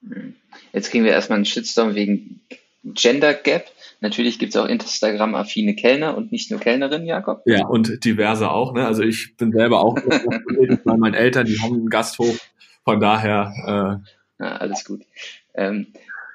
[0.00, 0.36] Mhm.
[0.72, 2.40] Jetzt kriegen wir erstmal einen Shitstorm wegen
[2.84, 3.66] Gender Gap.
[4.00, 7.42] Natürlich gibt es auch Instagram-affine Kellner und nicht nur Kellnerinnen, Jakob.
[7.46, 8.72] Ja, und diverse auch.
[8.72, 8.84] Ne?
[8.84, 9.96] Also ich bin selber auch
[10.84, 12.40] bei meinen Eltern, die haben einen Gasthof.
[12.84, 14.02] Von daher.
[14.40, 15.02] Äh, ja, alles gut.
[15.54, 15.86] Ähm,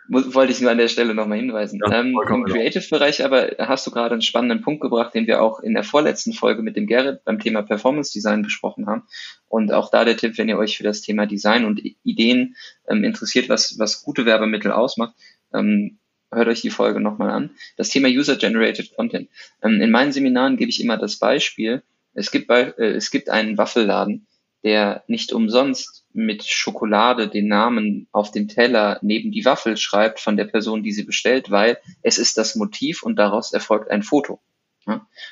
[0.09, 1.79] wollte ich nur an der Stelle nochmal hinweisen.
[1.83, 5.59] Ja, ähm, Im Creative-Bereich aber hast du gerade einen spannenden Punkt gebracht, den wir auch
[5.59, 9.03] in der vorletzten Folge mit dem Gerrit beim Thema Performance Design besprochen haben.
[9.47, 12.55] Und auch da der Tipp, wenn ihr euch für das Thema Design und Ideen
[12.87, 15.15] ähm, interessiert, was, was gute Werbemittel ausmacht,
[15.53, 15.99] ähm,
[16.31, 17.51] hört euch die Folge nochmal an.
[17.77, 19.29] Das Thema User-Generated Content.
[19.63, 23.29] Ähm, in meinen Seminaren gebe ich immer das Beispiel, es gibt, bei, äh, es gibt
[23.29, 24.26] einen Waffelladen,
[24.63, 30.35] der nicht umsonst mit Schokolade den Namen auf den Teller neben die Waffel schreibt von
[30.35, 34.39] der Person, die sie bestellt, weil es ist das Motiv und daraus erfolgt ein Foto.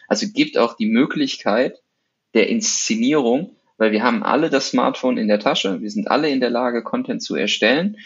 [0.08, 1.82] Also gibt auch die Möglichkeit
[2.34, 6.40] der Inszenierung, weil wir haben alle das Smartphone in der Tasche, wir sind alle in
[6.40, 7.98] der Lage, Content zu erstellen.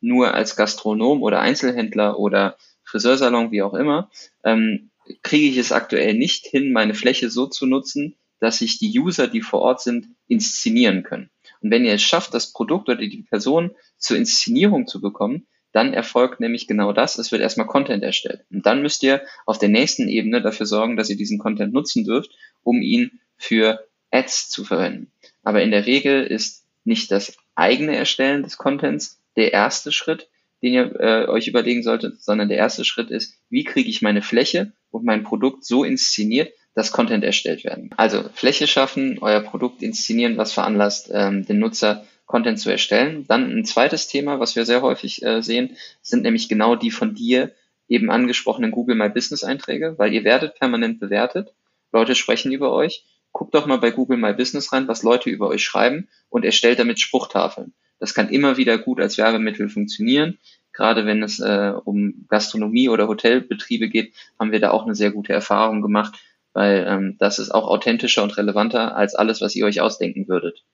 [0.00, 4.10] Nur als Gastronom oder Einzelhändler oder Friseursalon, wie auch immer,
[4.44, 4.90] ähm,
[5.22, 9.26] kriege ich es aktuell nicht hin, meine Fläche so zu nutzen, dass sich die User,
[9.26, 11.30] die vor Ort sind, inszenieren können.
[11.60, 15.92] Und wenn ihr es schafft, das Produkt oder die Person zur Inszenierung zu bekommen, dann
[15.92, 17.18] erfolgt nämlich genau das.
[17.18, 18.44] Es wird erstmal Content erstellt.
[18.50, 22.04] Und dann müsst ihr auf der nächsten Ebene dafür sorgen, dass ihr diesen Content nutzen
[22.04, 22.30] dürft,
[22.62, 25.12] um ihn für Ads zu verwenden.
[25.42, 30.28] Aber in der Regel ist nicht das eigene Erstellen des Contents der erste Schritt,
[30.62, 34.22] den ihr äh, euch überlegen solltet, sondern der erste Schritt ist, wie kriege ich meine
[34.22, 37.90] Fläche und mein Produkt so inszeniert, dass Content erstellt werden.
[37.96, 43.24] Also Fläche schaffen, euer Produkt inszenieren, was veranlasst, ähm, den Nutzer Content zu erstellen.
[43.26, 47.16] Dann ein zweites Thema, was wir sehr häufig äh, sehen, sind nämlich genau die von
[47.16, 47.50] dir
[47.88, 51.52] eben angesprochenen Google My Business Einträge, weil ihr werdet permanent bewertet.
[51.90, 53.04] Leute sprechen über euch.
[53.32, 56.78] Guckt doch mal bei Google My Business rein, was Leute über euch schreiben und erstellt
[56.78, 57.72] damit Spruchtafeln.
[57.98, 60.38] Das kann immer wieder gut als Werbemittel funktionieren.
[60.72, 65.10] Gerade wenn es äh, um Gastronomie oder Hotelbetriebe geht, haben wir da auch eine sehr
[65.10, 66.20] gute Erfahrung gemacht,
[66.58, 70.64] weil ähm, das ist auch authentischer und relevanter als alles, was ihr euch ausdenken würdet.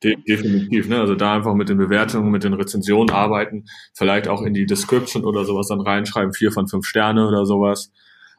[0.00, 1.00] definitiv, ne?
[1.00, 5.24] Also da einfach mit den Bewertungen, mit den Rezensionen arbeiten, vielleicht auch in die Description
[5.24, 7.90] oder sowas dann reinschreiben, vier von fünf Sterne oder sowas.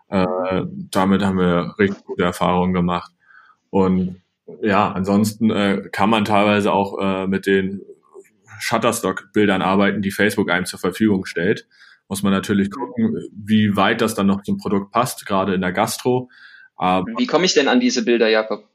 [0.08, 3.12] Äh, damit haben wir richtig gute Erfahrungen gemacht.
[3.70, 4.22] Und
[4.62, 7.82] ja, ansonsten äh, kann man teilweise auch äh, mit den
[8.60, 11.68] Shutterstock-Bildern arbeiten, die Facebook einem zur Verfügung stellt
[12.08, 15.74] muss man natürlich gucken, wie weit das dann noch zum Produkt passt, gerade in der
[15.74, 16.30] Gastro.
[16.76, 18.70] Aber, wie komme ich denn an diese Bilder, Jakob?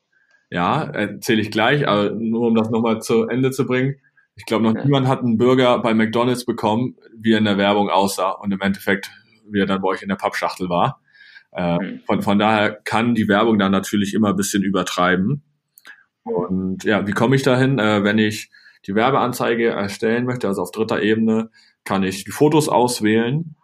[0.51, 3.97] Ja, erzähle ich gleich, aber nur um das nochmal zu Ende zu bringen.
[4.35, 4.85] Ich glaube, noch ja.
[4.85, 8.61] niemand hat einen Burger bei McDonalds bekommen, wie er in der Werbung aussah und im
[8.61, 9.11] Endeffekt,
[9.51, 11.01] wie er dann bei euch in der Pappschachtel war.
[11.53, 15.43] Äh, von, von daher kann die Werbung dann natürlich immer ein bisschen übertreiben.
[16.25, 18.51] Und ja, wie komme ich dahin, äh, wenn ich
[18.87, 21.51] die Werbeanzeige erstellen möchte, also auf dritter Ebene,
[21.85, 23.57] kann ich die Fotos auswählen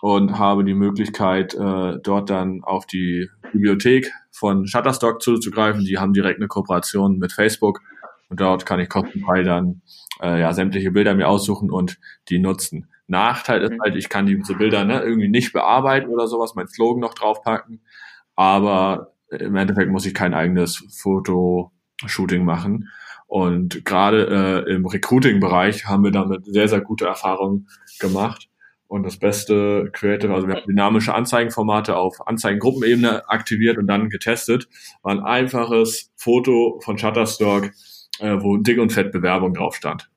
[0.00, 5.84] und habe die Möglichkeit, äh, dort dann auf die Bibliothek von Shutterstock zuzugreifen.
[5.84, 7.80] Die haben direkt eine Kooperation mit Facebook
[8.28, 9.82] und dort kann ich kostenfrei dann
[10.20, 11.98] äh, ja, sämtliche Bilder mir aussuchen und
[12.28, 12.88] die nutzen.
[13.06, 17.00] Nachteil ist halt, ich kann diese Bilder ne, irgendwie nicht bearbeiten oder sowas, mein Slogan
[17.00, 17.82] noch draufpacken,
[18.34, 22.88] aber im Endeffekt muss ich kein eigenes Fotoshooting machen.
[23.26, 27.68] Und gerade äh, im Recruiting-Bereich haben wir damit sehr, sehr gute Erfahrungen
[27.98, 28.48] gemacht.
[28.88, 34.68] Und das beste Creative, also wir haben dynamische Anzeigenformate auf Anzeigengruppenebene aktiviert und dann getestet,
[35.02, 37.72] war ein einfaches Foto von Shutterstock,
[38.20, 40.08] äh, wo dick und fett Bewerbung drauf stand.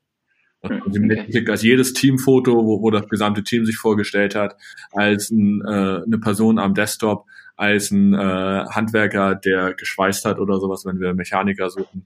[0.62, 1.50] Hm, also okay.
[1.50, 4.56] als jedes Teamfoto, wo, wo das gesamte Team sich vorgestellt hat,
[4.92, 10.60] als ein, äh, eine Person am Desktop, als ein äh, Handwerker, der geschweißt hat oder
[10.60, 12.06] sowas, wenn wir Mechaniker suchen.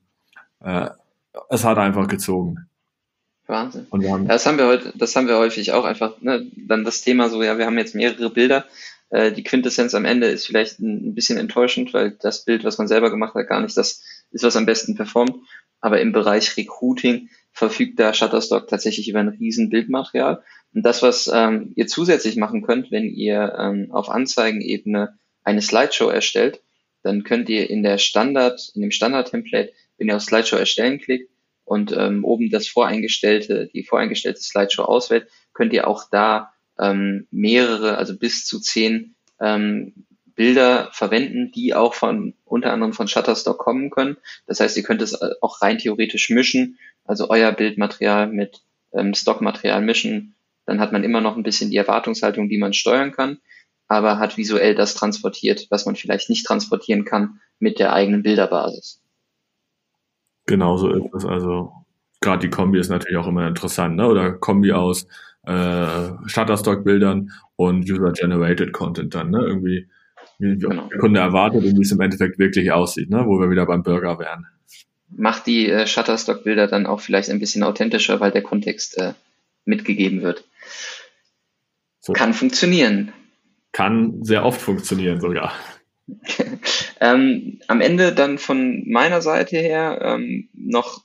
[0.63, 0.89] Äh,
[1.49, 2.67] es hat einfach gezogen.
[3.47, 3.87] Wahnsinn.
[3.89, 7.01] Und haben, das haben wir heute, das haben wir häufig auch einfach, ne, dann das
[7.01, 8.65] Thema so, ja, wir haben jetzt mehrere Bilder.
[9.09, 12.77] Äh, die Quintessenz am Ende ist vielleicht ein, ein bisschen enttäuschend, weil das Bild, was
[12.77, 14.01] man selber gemacht hat, gar nicht das
[14.31, 15.35] ist, was am besten performt.
[15.81, 20.41] Aber im Bereich Recruiting verfügt da Shutterstock tatsächlich über ein riesen Bildmaterial.
[20.73, 26.07] Und das, was ähm, ihr zusätzlich machen könnt, wenn ihr ähm, auf Anzeigenebene eine Slideshow
[26.07, 26.61] erstellt,
[27.03, 31.29] dann könnt ihr in der Standard, in dem Standard-Template, wenn ihr auf Slideshow erstellen klickt
[31.65, 37.97] und ähm, oben das voreingestellte, die voreingestellte Slideshow auswählt, könnt ihr auch da ähm, mehrere,
[37.97, 43.89] also bis zu zehn ähm, Bilder verwenden, die auch von unter anderem von Shutterstock kommen
[43.91, 44.17] können.
[44.47, 48.61] Das heißt, ihr könnt es äh, auch rein theoretisch mischen, also euer Bildmaterial mit
[48.93, 50.35] ähm, Stockmaterial mischen.
[50.65, 53.39] Dann hat man immer noch ein bisschen die Erwartungshaltung, die man steuern kann,
[53.87, 59.02] aber hat visuell das transportiert, was man vielleicht nicht transportieren kann mit der eigenen Bilderbasis.
[60.45, 61.25] Genau so ist es.
[61.25, 61.71] Also
[62.21, 64.07] gerade die Kombi ist natürlich auch immer interessant, ne?
[64.07, 65.07] Oder Kombi aus
[65.45, 69.39] äh, Shutterstock-Bildern und User-Generated Content dann, ne?
[69.45, 69.87] Irgendwie
[70.39, 70.87] wie genau.
[70.87, 73.25] der Kunde erwartet und wie es im Endeffekt wirklich aussieht, ne?
[73.25, 74.45] wo wir wieder beim Burger wären.
[75.09, 79.13] Macht die äh, Shutterstock-Bilder dann auch vielleicht ein bisschen authentischer, weil der Kontext äh,
[79.65, 80.43] mitgegeben wird.
[81.99, 82.13] So.
[82.13, 83.13] Kann funktionieren.
[83.71, 85.53] Kann sehr oft funktionieren sogar.
[86.99, 91.03] ähm, am Ende dann von meiner Seite her ähm, noch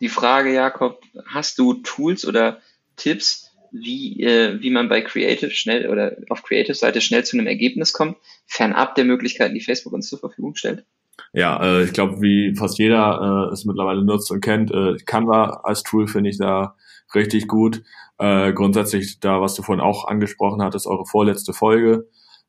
[0.00, 2.60] die Frage, Jakob, hast du Tools oder
[2.96, 7.92] Tipps, wie, äh, wie man bei Creative schnell oder auf Creative-Seite schnell zu einem Ergebnis
[7.92, 10.84] kommt, fernab der Möglichkeiten, die Facebook uns zur Verfügung stellt?
[11.32, 15.60] Ja, äh, ich glaube, wie fast jeder äh, es mittlerweile nutzt und kennt, äh, Canva
[15.64, 16.74] als Tool finde ich da
[17.14, 17.82] richtig gut.
[18.18, 22.08] Äh, grundsätzlich da, was du vorhin auch angesprochen hattest, eure vorletzte Folge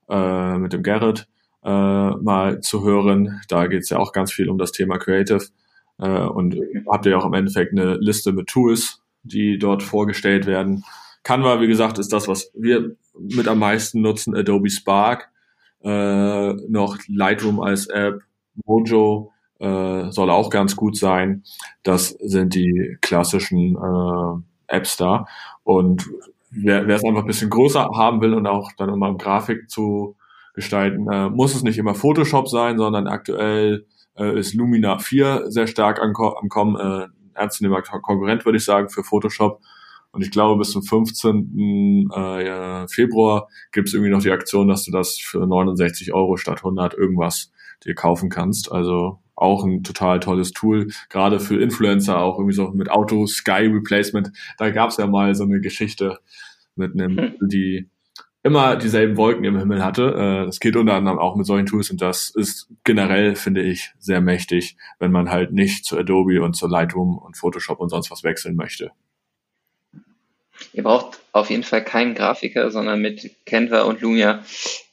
[0.09, 1.27] äh, mit dem Garrett
[1.63, 3.41] äh, mal zu hören.
[3.47, 5.45] Da geht es ja auch ganz viel um das Thema Creative.
[5.99, 6.57] Äh, und
[6.89, 10.83] habt ihr auch im Endeffekt eine Liste mit Tools, die dort vorgestellt werden.
[11.23, 14.35] Canva, wie gesagt, ist das, was wir mit am meisten nutzen.
[14.35, 15.29] Adobe Spark,
[15.83, 18.21] äh, noch Lightroom als App,
[18.65, 21.43] Mojo äh, soll auch ganz gut sein.
[21.83, 25.25] Das sind die klassischen äh, Apps da.
[25.63, 26.09] Und
[26.49, 30.15] wer, es einfach ein bisschen größer haben will und auch dann immer Grafik zu
[30.53, 33.85] gestalten, äh, muss es nicht immer Photoshop sein, sondern aktuell
[34.17, 36.75] äh, ist Lumina 4 sehr stark am, am Kommen.
[36.75, 39.61] Äh, ernstzunehmer Konkurrent, würde ich sagen, für Photoshop.
[40.11, 42.09] Und ich glaube, bis zum 15.
[42.13, 46.59] Äh, Februar gibt es irgendwie noch die Aktion, dass du das für 69 Euro statt
[46.59, 47.51] 100 irgendwas
[47.85, 48.71] dir kaufen kannst.
[48.71, 53.67] Also auch ein total tolles Tool, gerade für Influencer, auch irgendwie so mit Auto Sky
[53.67, 54.31] Replacement.
[54.57, 56.19] Da gab es ja mal so eine Geschichte
[56.75, 57.47] mit einem, hm.
[57.47, 57.89] die
[58.43, 60.13] immer dieselben Wolken im Himmel hatte.
[60.13, 63.91] Äh, das geht unter anderem auch mit solchen Tools und das ist generell, finde ich,
[63.99, 68.09] sehr mächtig, wenn man halt nicht zu Adobe und zu Lightroom und Photoshop und sonst
[68.11, 68.91] was wechseln möchte.
[70.73, 74.43] Ihr braucht auf jeden Fall keinen Grafiker, sondern mit Canva und Lumia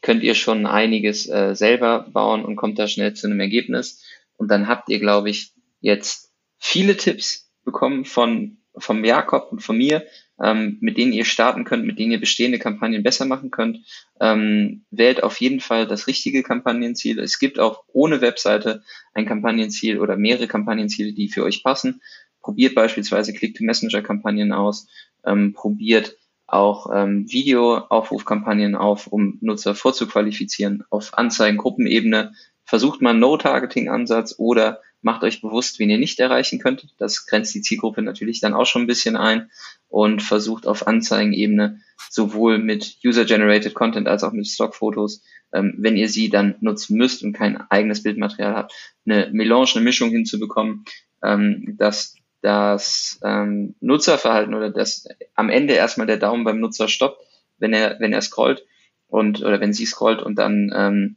[0.02, 4.04] könnt ihr schon einiges äh, selber bauen und kommt da schnell zu einem Ergebnis.
[4.36, 9.76] Und dann habt ihr, glaube ich, jetzt viele Tipps bekommen von vom Jakob und von
[9.76, 10.04] mir,
[10.42, 13.80] ähm, mit denen ihr starten könnt, mit denen ihr bestehende Kampagnen besser machen könnt.
[14.20, 17.18] Ähm, wählt auf jeden Fall das richtige Kampagnenziel.
[17.18, 18.82] Es gibt auch ohne Webseite
[19.14, 22.00] ein Kampagnenziel oder mehrere Kampagnenziele, die für euch passen.
[22.40, 24.88] Probiert beispielsweise Click-to-Messenger-Kampagnen aus
[25.24, 26.16] ähm, probiert
[26.46, 30.82] auch ähm, Video-Aufrufkampagnen auf, um Nutzer vorzuqualifizieren.
[30.88, 32.32] Auf Anzeigen-Gruppenebene
[32.64, 36.88] versucht man No-Targeting-Ansatz oder macht euch bewusst, wen ihr nicht erreichen könnt.
[36.98, 39.50] Das grenzt die Zielgruppe natürlich dann auch schon ein bisschen ein
[39.88, 41.80] und versucht auf Anzeigenebene
[42.10, 45.22] sowohl mit User-Generated Content als auch mit Stockfotos,
[45.52, 48.72] ähm, wenn ihr sie dann nutzen müsst und kein eigenes Bildmaterial habt,
[49.06, 50.84] eine Melange, eine Mischung hinzubekommen,
[51.22, 57.20] ähm, dass das ähm, Nutzerverhalten oder das am Ende erstmal der Daumen beim Nutzer stoppt,
[57.58, 58.64] wenn er, wenn er scrollt
[59.08, 61.16] und oder wenn sie scrollt und dann ähm,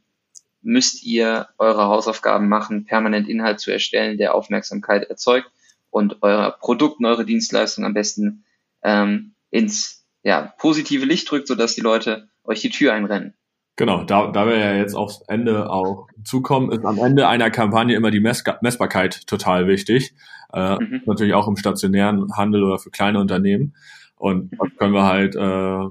[0.62, 5.50] müsst ihr eure Hausaufgaben machen, permanent Inhalt zu erstellen, der Aufmerksamkeit erzeugt
[5.90, 8.44] und euer Produkt und eure Dienstleistung am besten
[8.82, 13.34] ähm, ins ja, positive Licht drückt, sodass die Leute euch die Tür einrennen.
[13.76, 17.96] Genau, da, da wir ja jetzt aufs Ende auch zukommen, ist am Ende einer Kampagne
[17.96, 20.14] immer die Mess Messbarkeit total wichtig.
[20.52, 21.02] Äh, mhm.
[21.06, 23.74] Natürlich auch im stationären Handel oder für kleine Unternehmen.
[24.16, 25.88] Und das können wir halt äh,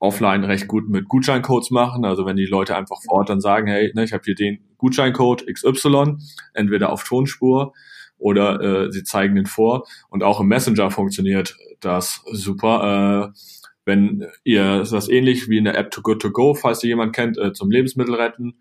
[0.00, 2.04] offline recht gut mit Gutscheincodes machen.
[2.04, 4.64] Also wenn die Leute einfach vor Ort dann sagen, hey, ne, ich habe hier den
[4.78, 6.16] Gutscheincode XY,
[6.54, 7.74] entweder auf Tonspur
[8.18, 9.86] oder äh, sie zeigen den vor.
[10.08, 13.32] Und auch im Messenger funktioniert das super.
[13.34, 13.38] Äh,
[13.84, 17.14] wenn ihr das ähnlich wie in der App To Good To Go, falls ihr jemand
[17.14, 18.58] kennt, äh, zum Lebensmittel retten,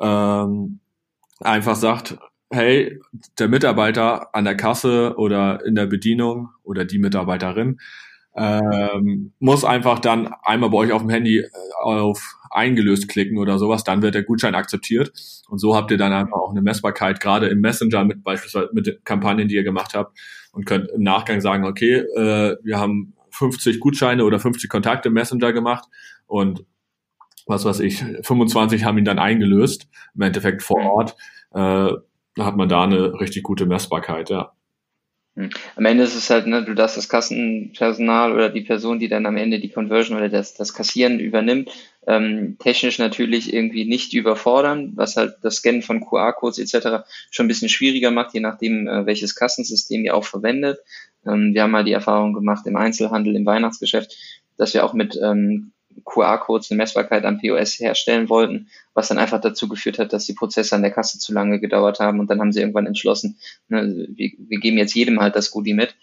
[0.00, 0.80] ähm,
[1.40, 2.18] einfach sagt,
[2.50, 3.00] hey,
[3.38, 7.78] der Mitarbeiter an der Kasse oder in der Bedienung oder die Mitarbeiterin
[8.36, 11.48] ähm, muss einfach dann einmal bei euch auf dem Handy äh,
[11.82, 15.12] auf eingelöst klicken oder sowas, dann wird der Gutschein akzeptiert.
[15.48, 19.04] Und so habt ihr dann einfach auch eine Messbarkeit, gerade im Messenger mit beispielsweise mit
[19.04, 20.18] Kampagnen, die ihr gemacht habt
[20.52, 25.14] und könnt im Nachgang sagen, okay, äh, wir haben 50 Gutscheine oder 50 Kontakte im
[25.14, 25.88] Messenger gemacht
[26.26, 26.64] und
[27.46, 31.16] was weiß ich, 25 haben ihn dann eingelöst, im Endeffekt vor Ort,
[31.52, 31.92] äh,
[32.38, 34.52] hat man da eine richtig gute Messbarkeit, ja.
[35.36, 35.50] Hm.
[35.76, 39.26] Am Ende ist es halt, ne, du darfst das Kassenpersonal oder die Person, die dann
[39.26, 41.70] am Ende die Conversion oder das, das Kassieren übernimmt,
[42.06, 47.04] ähm, technisch natürlich irgendwie nicht überfordern, was halt das Scannen von QR-Codes etc.
[47.30, 50.80] schon ein bisschen schwieriger macht, je nachdem, äh, welches Kassensystem ihr auch verwendet.
[51.26, 54.16] Ähm, wir haben mal die Erfahrung gemacht im Einzelhandel, im Weihnachtsgeschäft,
[54.56, 55.72] dass wir auch mit ähm,
[56.04, 60.34] QR-Codes eine Messbarkeit am POS herstellen wollten, was dann einfach dazu geführt hat, dass die
[60.34, 63.38] Prozesse an der Kasse zu lange gedauert haben und dann haben sie irgendwann entschlossen,
[63.68, 65.94] ne, wir, wir geben jetzt jedem halt das Goodie mit.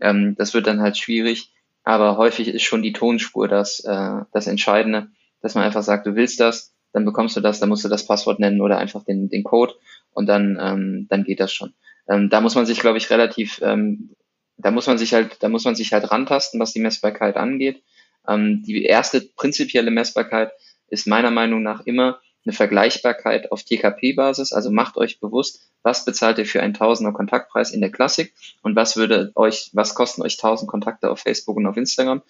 [0.00, 1.52] Ähm, das wird dann halt schwierig,
[1.84, 5.08] aber häufig ist schon die Tonspur das, äh, das Entscheidende,
[5.40, 8.06] dass man einfach sagt, du willst das, dann bekommst du das, dann musst du das
[8.06, 9.74] Passwort nennen oder einfach den, den Code
[10.12, 11.74] und dann, ähm, dann geht das schon.
[12.08, 14.10] Ähm, da muss man sich, glaube ich, relativ, ähm,
[14.56, 17.82] da muss man sich halt, da muss man sich halt rantasten, was die Messbarkeit angeht
[18.28, 20.52] ähm, die erste prinzipielle Messbarkeit
[20.88, 24.52] ist meiner Meinung nach immer eine Vergleichbarkeit auf TKP-Basis.
[24.52, 28.76] Also macht euch bewusst, was bezahlt ihr für einen Tausender Kontaktpreis in der Klassik und
[28.76, 32.22] was würde euch, was kosten euch 1000 Kontakte auf Facebook und auf Instagram?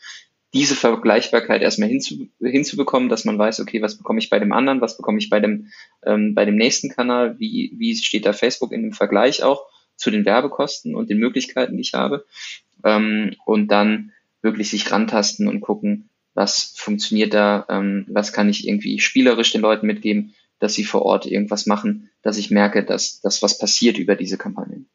[0.53, 4.81] Diese Vergleichbarkeit erstmal hinzu, hinzubekommen, dass man weiß, okay, was bekomme ich bei dem anderen,
[4.81, 5.73] was bekomme ich bei dem,
[6.05, 9.67] ähm, bei dem nächsten Kanal, wie, wie steht da Facebook in dem Vergleich auch
[9.97, 12.25] zu den Werbekosten und den Möglichkeiten, die ich habe.
[12.85, 14.13] Ähm, und dann
[14.45, 19.63] wirklich sich rantasten und gucken, was funktioniert da, ähm, was kann ich irgendwie spielerisch den
[19.63, 23.99] Leuten mitgeben, dass sie vor Ort irgendwas machen, dass ich merke, dass, dass was passiert
[23.99, 24.89] über diese Kampagnen.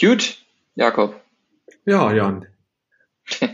[0.00, 0.38] Gut,
[0.74, 1.20] Jakob.
[1.84, 2.46] Ja, Jan.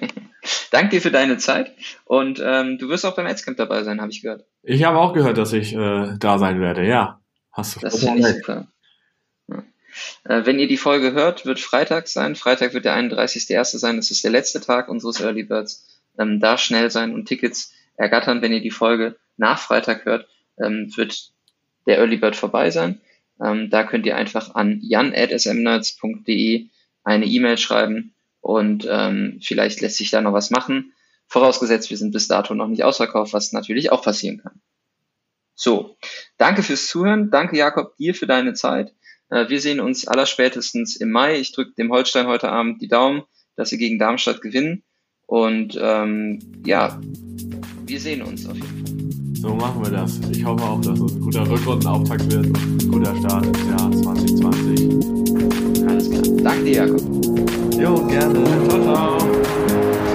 [0.70, 1.72] Danke dir für deine Zeit
[2.04, 4.46] und ähm, du wirst auch beim Adscamp dabei sein, habe ich gehört.
[4.62, 7.20] Ich habe auch gehört, dass ich äh, da sein werde, ja.
[7.50, 8.68] Hast du das finde ich super.
[10.24, 12.34] Äh, wenn ihr die Folge hört, wird Freitag sein.
[12.36, 13.78] Freitag wird der 31.01.
[13.78, 13.96] sein.
[13.96, 15.86] Das ist der letzte Tag unseres Early Birds.
[16.18, 18.42] Ähm, da schnell sein und Tickets ergattern.
[18.42, 20.28] Wenn ihr die Folge nach Freitag hört,
[20.58, 21.32] ähm, wird
[21.86, 23.00] der Early Bird vorbei sein.
[23.42, 26.68] Ähm, da könnt ihr einfach an jan.smnerds.de
[27.04, 30.92] eine E-Mail schreiben und ähm, vielleicht lässt sich da noch was machen.
[31.28, 34.60] Vorausgesetzt, wir sind bis dato noch nicht ausverkauft, was natürlich auch passieren kann.
[35.54, 35.96] So,
[36.36, 37.30] danke fürs Zuhören.
[37.30, 38.94] Danke, Jakob, dir für deine Zeit.
[39.30, 41.38] Äh, wir sehen uns allerspätestens im Mai.
[41.38, 43.22] Ich drücke dem Holstein heute Abend die Daumen,
[43.56, 44.84] dass sie gegen Darmstadt gewinnen.
[45.26, 47.00] Und ähm, ja,
[47.84, 48.96] wir sehen uns auf jeden Fall.
[49.40, 50.18] So machen wir das.
[50.30, 53.92] Ich hoffe auch, dass es ein guter Rückrundenauftakt wird und ein guter Start ins Jahr
[53.92, 55.86] 2020.
[55.88, 56.22] Alles klar.
[56.42, 57.00] Danke dir, Jakob.
[57.78, 58.44] Jo, gerne.
[58.68, 60.05] Ciao, ciao.